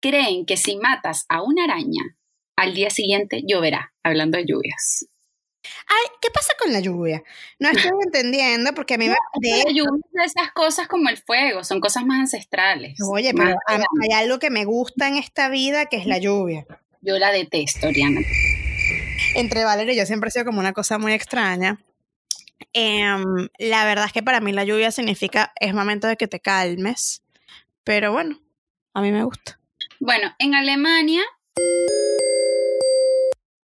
creen 0.00 0.46
que 0.46 0.56
si 0.56 0.76
matas 0.76 1.26
a 1.28 1.42
una 1.42 1.64
araña, 1.64 2.16
al 2.56 2.74
día 2.74 2.90
siguiente 2.90 3.42
lloverá, 3.46 3.92
hablando 4.02 4.38
de 4.38 4.44
lluvias. 4.46 5.06
Ay, 5.88 6.06
¿qué 6.22 6.28
pasa 6.30 6.52
con 6.58 6.72
la 6.72 6.80
lluvia? 6.80 7.22
No 7.58 7.68
estoy 7.92 7.92
entendiendo 8.04 8.72
porque 8.74 8.94
a 8.94 8.98
mí 8.98 9.08
me... 9.08 9.16
de 9.40 9.64
La 9.64 9.70
lluvia 9.70 10.00
es 10.06 10.12
de 10.34 10.40
esas 10.40 10.52
cosas 10.52 10.88
como 10.88 11.08
el 11.08 11.18
fuego, 11.18 11.64
son 11.64 11.80
cosas 11.80 12.04
más 12.04 12.20
ancestrales. 12.20 12.98
Oye, 13.10 13.32
pero 13.34 13.50
a- 13.66 13.74
hay 14.02 14.12
algo 14.14 14.38
que 14.38 14.50
me 14.50 14.64
gusta 14.64 15.08
en 15.08 15.16
esta 15.16 15.48
vida 15.48 15.86
que 15.86 15.96
es 15.96 16.06
la 16.06 16.18
lluvia. 16.20 16.66
Yo 17.02 17.18
la 17.18 17.30
detesto, 17.32 17.88
Oriana. 17.88 18.20
Entre 19.34 19.64
Valeria 19.64 19.94
y 19.94 19.96
yo 19.96 20.06
siempre 20.06 20.28
ha 20.28 20.30
sido 20.30 20.44
como 20.44 20.60
una 20.60 20.72
cosa 20.72 20.98
muy 20.98 21.12
extraña. 21.12 21.78
Em, 22.72 23.24
la 23.58 23.84
verdad 23.84 24.04
es 24.06 24.12
que 24.12 24.22
para 24.22 24.40
mí 24.40 24.52
la 24.52 24.64
lluvia 24.64 24.90
significa 24.90 25.52
es 25.60 25.72
momento 25.72 26.06
de 26.08 26.16
que 26.16 26.28
te 26.28 26.40
calmes. 26.40 27.22
Pero 27.84 28.12
bueno, 28.12 28.38
a 28.92 29.00
mí 29.00 29.10
me 29.12 29.24
gusta. 29.24 29.58
Bueno, 29.98 30.34
en 30.38 30.54
Alemania 30.54 31.22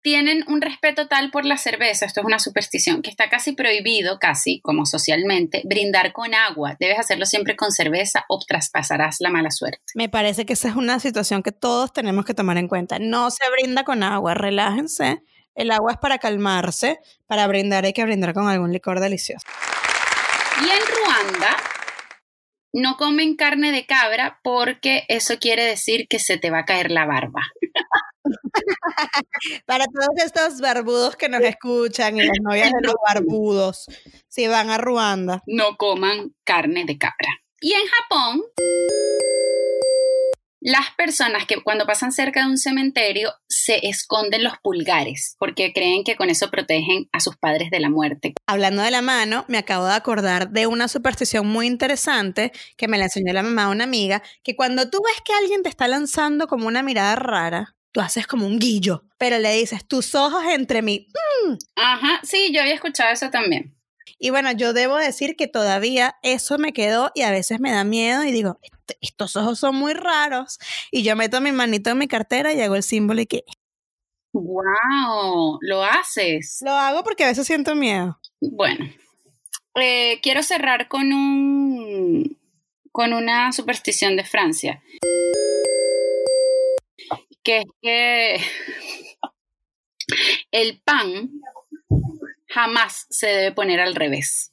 tienen 0.02 0.44
un 0.48 0.60
respeto 0.60 1.08
tal 1.08 1.30
por 1.30 1.44
la 1.44 1.56
cerveza, 1.56 2.06
esto 2.06 2.20
es 2.20 2.26
una 2.26 2.38
superstición, 2.38 3.02
que 3.02 3.10
está 3.10 3.28
casi 3.28 3.52
prohibido, 3.52 4.18
casi 4.18 4.60
como 4.60 4.86
socialmente, 4.86 5.62
brindar 5.64 6.12
con 6.12 6.34
agua. 6.34 6.76
Debes 6.80 6.98
hacerlo 6.98 7.26
siempre 7.26 7.56
con 7.56 7.70
cerveza 7.72 8.24
o 8.28 8.38
traspasarás 8.38 9.16
la 9.20 9.30
mala 9.30 9.50
suerte. 9.50 9.80
Me 9.94 10.08
parece 10.08 10.46
que 10.46 10.54
esa 10.54 10.68
es 10.68 10.76
una 10.76 11.00
situación 11.00 11.42
que 11.42 11.52
todos 11.52 11.92
tenemos 11.92 12.24
que 12.24 12.34
tomar 12.34 12.56
en 12.56 12.68
cuenta. 12.68 12.98
No 12.98 13.30
se 13.30 13.44
brinda 13.50 13.84
con 13.84 14.02
agua, 14.02 14.34
relájense. 14.34 15.22
El 15.54 15.70
agua 15.70 15.92
es 15.92 15.98
para 15.98 16.18
calmarse. 16.18 16.98
Para 17.26 17.46
brindar 17.46 17.84
hay 17.84 17.92
que 17.92 18.04
brindar 18.04 18.32
con 18.32 18.48
algún 18.48 18.72
licor 18.72 19.00
delicioso. 19.00 19.46
Y 20.64 20.68
en 20.68 20.80
Ruanda 21.04 21.56
no 22.72 22.96
comen 22.96 23.37
carne 23.37 23.72
de 23.72 23.87
cabra 23.87 24.40
porque 24.42 25.04
eso 25.09 25.38
quiere 25.38 25.64
decir 25.64 26.06
que 26.09 26.18
se 26.18 26.38
te 26.38 26.50
va 26.50 26.61
a 26.61 26.64
caer 26.64 26.90
la 26.90 27.06
barba. 27.06 27.42
Para 29.66 29.87
todos 29.87 30.24
estos 30.24 30.61
barbudos 30.61 31.16
que 31.16 31.28
nos 31.28 31.42
escuchan 31.42 32.16
y 32.16 32.22
las 32.22 32.38
novias 32.42 32.70
de 32.72 32.87
los 32.87 32.94
barbudos, 33.06 33.87
si 34.28 34.46
van 34.46 34.70
a 34.70 34.78
Ruanda. 34.78 35.42
No 35.46 35.76
coman 35.76 36.35
carne 36.44 36.85
de 36.85 36.98
cabra. 36.98 37.40
Y 37.61 37.72
en 37.72 37.87
Japón, 37.87 38.42
las 40.61 40.90
personas 40.96 41.46
que 41.46 41.62
cuando 41.62 41.87
pasan 41.87 42.12
cerca 42.12 42.40
de 42.40 42.51
un 42.51 42.59
cementerio 42.59 43.33
se 43.49 43.88
esconden 43.88 44.44
los 44.44 44.55
pulgares 44.62 45.37
porque 45.38 45.73
creen 45.73 46.05
que 46.05 46.16
con 46.16 46.29
eso 46.29 46.51
protegen 46.51 47.09
a 47.12 47.20
sus 47.20 47.37
padres 47.37 47.70
de 47.70 47.81
la 47.81 47.88
muerte. 47.88 48.35
Hablando 48.46 48.83
de 48.83 48.90
la 48.90 49.03
mano, 49.03 49.44
me 49.49 49.59
acabo 49.59 49.87
de 49.87 49.94
acordar 49.94 50.51
de 50.51 50.66
una 50.66 50.88
superstición 50.88 51.46
muy 51.46 51.66
interesante 51.66 52.53
que 52.77 52.88
me 52.88 52.99
la 52.99 53.05
enseñó 53.05 53.33
la 53.33 53.42
mamá 53.42 53.66
de 53.66 53.73
una 53.73 53.85
amiga, 53.85 54.23
que 54.42 54.55
cuando 54.55 54.90
tú 54.90 55.03
ves 55.03 55.20
que 55.25 55.33
alguien 55.33 55.62
te 55.62 55.70
está 55.70 55.88
lanzando 55.88 56.46
como 56.46 56.66
una 56.66 56.83
mirada 56.83 57.16
rara, 57.16 57.77
tú 57.92 58.01
haces 58.01 58.27
como 58.27 58.46
un 58.46 58.59
guillo, 58.59 59.05
pero 59.18 59.38
le 59.38 59.53
dices, 59.55 59.87
tus 59.87 60.14
ojos 60.14 60.44
entre 60.46 60.83
mí. 60.83 61.09
Mm. 61.46 61.55
Ajá, 61.77 62.20
sí, 62.23 62.53
yo 62.53 62.61
había 62.61 62.75
escuchado 62.75 63.11
eso 63.11 63.31
también. 63.31 63.77
Y 64.18 64.31
bueno, 64.31 64.53
yo 64.53 64.75
debo 64.75 64.96
decir 64.96 65.35
que 65.35 65.49
todavía 65.49 66.16
eso 66.23 66.59
me 66.59 66.75
quedó 66.75 67.11
y 67.14 67.23
a 67.23 67.31
veces 67.31 67.59
me 67.59 67.73
da 67.73 67.85
miedo 67.85 68.23
y 68.25 68.33
digo, 68.33 68.61
"Est- 68.90 68.98
estos 69.00 69.37
ojos 69.37 69.59
son 69.59 69.76
muy 69.76 69.92
raros. 69.94 70.59
Y 70.90 71.03
yo 71.03 71.16
meto 71.16 71.40
mi 71.40 71.53
manito 71.53 71.90
en 71.90 71.98
mi 71.98 72.09
cartera 72.09 72.53
y 72.53 72.61
hago 72.61 72.76
el 72.76 72.83
símbolo 72.83 73.20
y 73.20 73.26
que 73.26 73.44
¡Wow! 74.33 75.59
¿Lo 75.61 75.83
haces? 75.83 76.59
lo 76.64 76.70
hago 76.72 77.03
porque 77.03 77.24
a 77.24 77.29
veces 77.29 77.46
siento 77.46 77.74
miedo. 77.74 78.20
Bueno, 78.40 78.87
eh, 79.74 80.20
quiero 80.22 80.42
cerrar 80.42 80.88
con 80.88 81.12
un 81.12 82.38
con 82.92 83.12
una 83.12 83.53
superstición 83.53 84.16
de 84.16 84.24
Francia. 84.24 84.83
Que 87.42 87.59
es 87.59 87.64
que 87.81 88.40
el 90.50 90.81
pan 90.83 91.31
jamás 92.48 93.07
se 93.11 93.26
debe 93.29 93.53
poner 93.53 93.81
al 93.81 93.94
revés. 93.94 94.53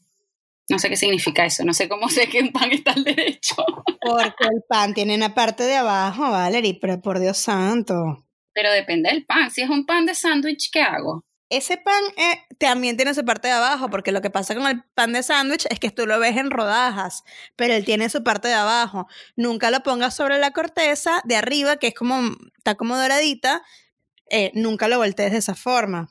No 0.70 0.80
sé 0.80 0.90
qué 0.90 0.98
significa 0.98 1.46
eso, 1.46 1.64
no 1.64 1.74
sé 1.74 1.88
cómo 1.88 2.10
sé 2.10 2.28
que 2.28 2.42
un 2.42 2.52
pan 2.52 2.72
está 2.72 2.92
al 2.92 3.04
derecho. 3.04 3.56
Porque 4.02 4.46
el 4.52 4.64
pan 4.68 4.94
tiene 4.94 5.16
una 5.16 5.34
parte 5.34 5.64
de 5.64 5.76
abajo, 5.76 6.30
Valerie, 6.30 6.78
pero 6.80 7.02
por 7.02 7.20
Dios 7.20 7.38
santo. 7.38 8.26
Pero 8.54 8.72
depende 8.72 9.10
del 9.10 9.26
pan. 9.26 9.52
Si 9.52 9.62
es 9.62 9.70
un 9.70 9.86
pan 9.86 10.06
de 10.06 10.16
sándwich, 10.16 10.70
¿qué 10.72 10.82
hago? 10.82 11.24
Ese 11.50 11.78
pan 11.78 12.04
eh, 12.18 12.42
también 12.58 12.98
tiene 12.98 13.14
su 13.14 13.24
parte 13.24 13.48
de 13.48 13.54
abajo, 13.54 13.90
porque 13.90 14.12
lo 14.12 14.22
que 14.22 14.30
pasa 14.30 14.54
con 14.54 14.68
el 14.68 14.84
pan 14.94 15.14
de 15.14 15.24
sándwich 15.24 15.66
es 15.70 15.80
que 15.80 15.92
tú 15.92 16.06
lo 16.06 16.20
ves 16.20 16.36
en 16.36 16.52
rodajas, 16.52 17.24
pero 17.56 17.74
él 17.74 17.86
tiene 17.86 18.10
su 18.10 18.22
parte 18.22 18.50
de 18.50 18.56
abajo. 18.56 19.08
Nunca 19.38 19.72
lo 19.72 19.80
pongas 19.80 20.14
sobre 20.14 20.40
la 20.40 20.52
corteza 20.52 21.22
de 21.24 21.38
arriba, 21.38 21.78
que 21.78 21.88
es 21.88 21.94
como, 21.94 22.36
está 22.58 22.76
como 22.76 22.98
doradita, 22.98 23.64
eh, 24.30 24.52
nunca 24.56 24.90
lo 24.90 24.98
voltees 24.98 25.32
de 25.32 25.38
esa 25.38 25.56
forma. 25.56 26.10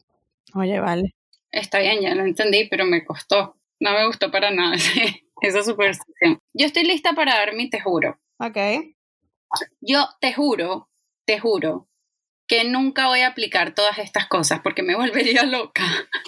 Oye, 0.54 0.80
vale. 0.80 1.14
Está 1.50 1.80
bien, 1.80 2.00
ya 2.00 2.14
lo 2.14 2.24
entendí, 2.24 2.66
pero 2.70 2.86
me 2.86 3.04
costó. 3.04 3.56
No 3.80 3.92
me 3.92 4.06
gustó 4.06 4.30
para 4.30 4.50
nada 4.50 4.76
esa 5.42 5.62
superstición. 5.62 6.40
Yo 6.54 6.66
estoy 6.66 6.84
lista 6.84 7.12
para 7.12 7.34
dar 7.34 7.54
mi 7.54 7.68
te 7.70 7.80
juro. 7.80 8.18
Ok. 8.38 8.56
Yo 9.80 10.08
te 10.20 10.32
juro, 10.32 10.88
te 11.24 11.38
juro, 11.38 11.88
que 12.46 12.64
nunca 12.64 13.08
voy 13.08 13.20
a 13.20 13.28
aplicar 13.28 13.74
todas 13.74 13.98
estas 13.98 14.26
cosas 14.26 14.60
porque 14.62 14.82
me 14.82 14.94
volvería 14.96 15.44
loca 15.44 15.84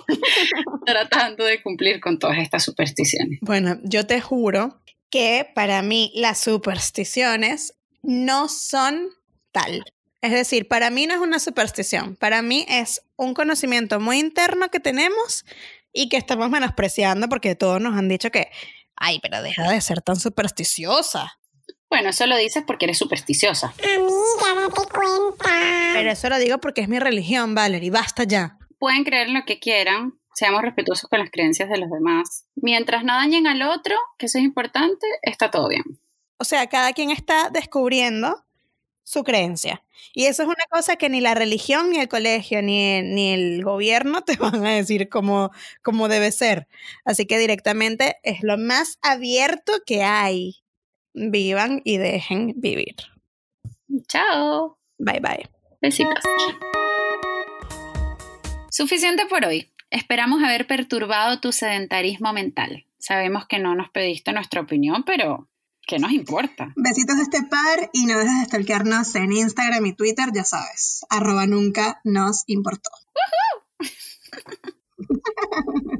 tratando 0.86 1.44
de 1.44 1.62
cumplir 1.62 2.00
con 2.00 2.18
todas 2.18 2.38
estas 2.38 2.64
supersticiones. 2.64 3.38
Bueno, 3.40 3.78
yo 3.82 4.06
te 4.06 4.20
juro 4.20 4.80
que 5.10 5.48
para 5.54 5.82
mí 5.82 6.12
las 6.14 6.38
supersticiones 6.38 7.74
no 8.02 8.48
son 8.48 9.08
tal. 9.52 9.84
Es 10.20 10.32
decir, 10.32 10.66
para 10.66 10.90
mí 10.90 11.06
no 11.06 11.14
es 11.14 11.20
una 11.20 11.38
superstición, 11.38 12.16
para 12.16 12.42
mí 12.42 12.66
es 12.68 13.02
un 13.16 13.34
conocimiento 13.34 14.00
muy 14.00 14.18
interno 14.18 14.68
que 14.68 14.80
tenemos 14.80 15.44
y 15.92 16.08
que 16.08 16.16
estamos 16.16 16.50
menospreciando 16.50 17.28
porque 17.28 17.54
todos 17.54 17.80
nos 17.80 17.96
han 17.96 18.08
dicho 18.08 18.30
que, 18.30 18.50
ay, 18.96 19.18
pero 19.20 19.42
deja 19.42 19.70
de 19.70 19.80
ser 19.80 20.02
tan 20.02 20.16
supersticiosa. 20.16 21.38
Bueno, 21.90 22.10
eso 22.10 22.26
lo 22.26 22.36
dices 22.36 22.64
porque 22.66 22.84
eres 22.84 22.98
supersticiosa. 22.98 23.72
Amiga, 23.82 24.68
date 24.68 24.88
cuenta. 24.92 25.44
Pero 25.94 26.10
eso 26.10 26.28
lo 26.28 26.38
digo 26.38 26.58
porque 26.58 26.82
es 26.82 26.88
mi 26.88 26.98
religión, 26.98 27.54
Valerie, 27.54 27.90
basta 27.90 28.24
ya. 28.24 28.58
Pueden 28.78 29.04
creer 29.04 29.30
lo 29.30 29.44
que 29.46 29.58
quieran, 29.58 30.18
seamos 30.34 30.62
respetuosos 30.62 31.08
con 31.08 31.18
las 31.18 31.30
creencias 31.30 31.68
de 31.68 31.78
los 31.78 31.90
demás. 31.90 32.44
Mientras 32.56 33.04
no 33.04 33.14
dañen 33.14 33.46
al 33.46 33.62
otro, 33.62 33.96
que 34.18 34.26
eso 34.26 34.38
es 34.38 34.44
importante, 34.44 35.06
está 35.22 35.50
todo 35.50 35.68
bien. 35.68 35.84
O 36.38 36.44
sea, 36.44 36.66
cada 36.68 36.92
quien 36.92 37.10
está 37.10 37.50
descubriendo 37.50 38.44
su 39.08 39.24
creencia. 39.24 39.82
Y 40.12 40.26
eso 40.26 40.42
es 40.42 40.48
una 40.48 40.66
cosa 40.70 40.96
que 40.96 41.08
ni 41.08 41.22
la 41.22 41.34
religión, 41.34 41.88
ni 41.88 41.98
el 41.98 42.08
colegio, 42.08 42.60
ni, 42.60 43.00
ni 43.00 43.32
el 43.32 43.64
gobierno 43.64 44.22
te 44.24 44.36
van 44.36 44.66
a 44.66 44.74
decir 44.74 45.08
cómo, 45.08 45.50
cómo 45.82 46.08
debe 46.08 46.30
ser. 46.30 46.68
Así 47.06 47.24
que 47.24 47.38
directamente 47.38 48.18
es 48.22 48.42
lo 48.42 48.58
más 48.58 48.98
abierto 49.00 49.72
que 49.86 50.02
hay. 50.02 50.56
Vivan 51.14 51.80
y 51.84 51.96
dejen 51.96 52.52
vivir. 52.58 52.96
Chao. 54.08 54.78
Bye 54.98 55.20
bye. 55.20 55.48
Besitos. 55.80 56.22
Suficiente 58.70 59.24
por 59.24 59.46
hoy. 59.46 59.72
Esperamos 59.90 60.42
haber 60.42 60.66
perturbado 60.66 61.40
tu 61.40 61.52
sedentarismo 61.52 62.34
mental. 62.34 62.84
Sabemos 62.98 63.46
que 63.46 63.58
no 63.58 63.74
nos 63.74 63.88
pediste 63.88 64.32
nuestra 64.32 64.60
opinión, 64.60 65.02
pero 65.04 65.48
¿qué 65.88 65.98
nos 65.98 66.12
importa? 66.12 66.74
Besitos 66.76 67.16
de 67.16 67.22
este 67.22 67.42
par 67.44 67.88
y 67.94 68.04
no 68.04 68.18
dejes 68.18 68.40
de 68.40 68.44
stalkearnos 68.44 69.14
en 69.14 69.32
Instagram 69.32 69.86
y 69.86 69.94
Twitter, 69.94 70.26
ya 70.34 70.44
sabes. 70.44 71.00
Arroba 71.08 71.46
nunca 71.46 72.02
nos 72.04 72.44
importó. 72.46 72.90